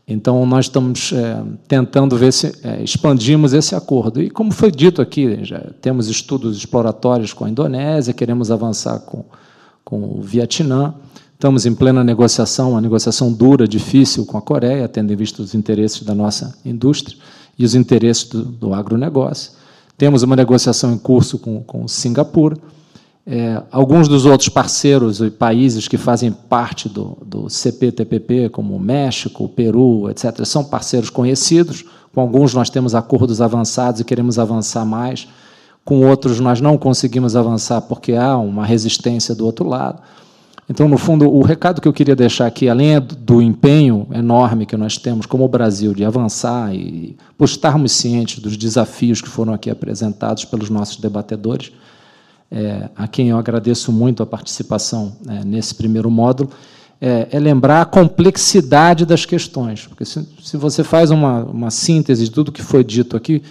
[0.06, 4.20] Então, nós estamos é, tentando ver se é, expandimos esse acordo.
[4.20, 9.24] E, como foi dito aqui, já temos estudos exploratórios com a Indonésia, queremos avançar com,
[9.84, 10.92] com o Vietnã.
[11.34, 15.54] Estamos em plena negociação, uma negociação dura, difícil com a Coreia, tendo em vista os
[15.54, 17.16] interesses da nossa indústria
[17.58, 19.52] e os interesses do, do agronegócio.
[19.96, 22.56] Temos uma negociação em curso com, com Singapura.
[23.24, 29.48] É, alguns dos outros parceiros e países que fazem parte do, do CPTPP, como México,
[29.48, 31.84] Peru, etc., são parceiros conhecidos.
[32.12, 35.28] Com alguns nós temos acordos avançados e queremos avançar mais.
[35.84, 40.02] Com outros nós não conseguimos avançar porque há uma resistência do outro lado.
[40.68, 44.76] Então, no fundo, o recado que eu queria deixar aqui, além do empenho enorme que
[44.76, 49.68] nós temos como Brasil de avançar e por estarmos cientes dos desafios que foram aqui
[49.68, 51.72] apresentados pelos nossos debatedores,
[52.50, 56.50] é, a quem eu agradeço muito a participação é, nesse primeiro módulo,
[57.00, 59.86] é, é, lembrar a complexidade das questões.
[59.86, 63.42] Porque se, se você faz uma, uma síntese de tudo que foi dito aqui,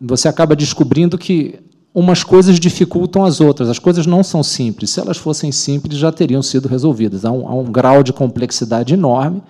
[0.00, 1.60] você acaba descobrindo que
[1.94, 3.68] umas coisas dificultam as outras.
[3.68, 4.90] As coisas não são simples.
[4.90, 7.24] Se elas fossem simples, já teriam sido resolvidas.
[7.24, 9.42] Há um, há um grau de complexidade enorme.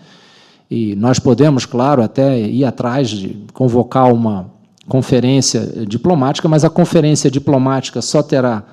[0.70, 4.50] E nós podemos, claro, até ir atrás de convocar uma
[4.88, 8.64] conferência diplomática, mas a conferência diplomática só terá,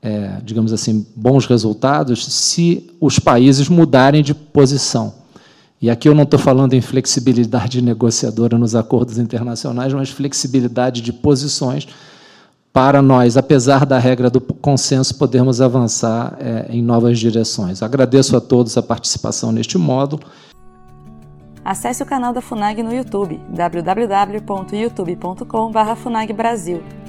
[0.00, 5.14] é, digamos assim, bons resultados se os países mudarem de posição.
[5.80, 11.12] E aqui eu não estou falando em flexibilidade negociadora nos acordos internacionais, mas flexibilidade de
[11.12, 11.88] posições
[12.76, 17.82] para nós, apesar da regra do consenso, podermos avançar é, em novas direções.
[17.82, 20.22] Agradeço a todos a participação neste módulo.
[21.64, 26.36] Acesse o canal da FUNAG no YouTube, www.youtube.com.br FUNAG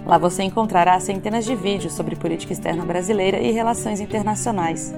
[0.06, 4.94] Lá você encontrará centenas de vídeos sobre política externa brasileira e relações internacionais.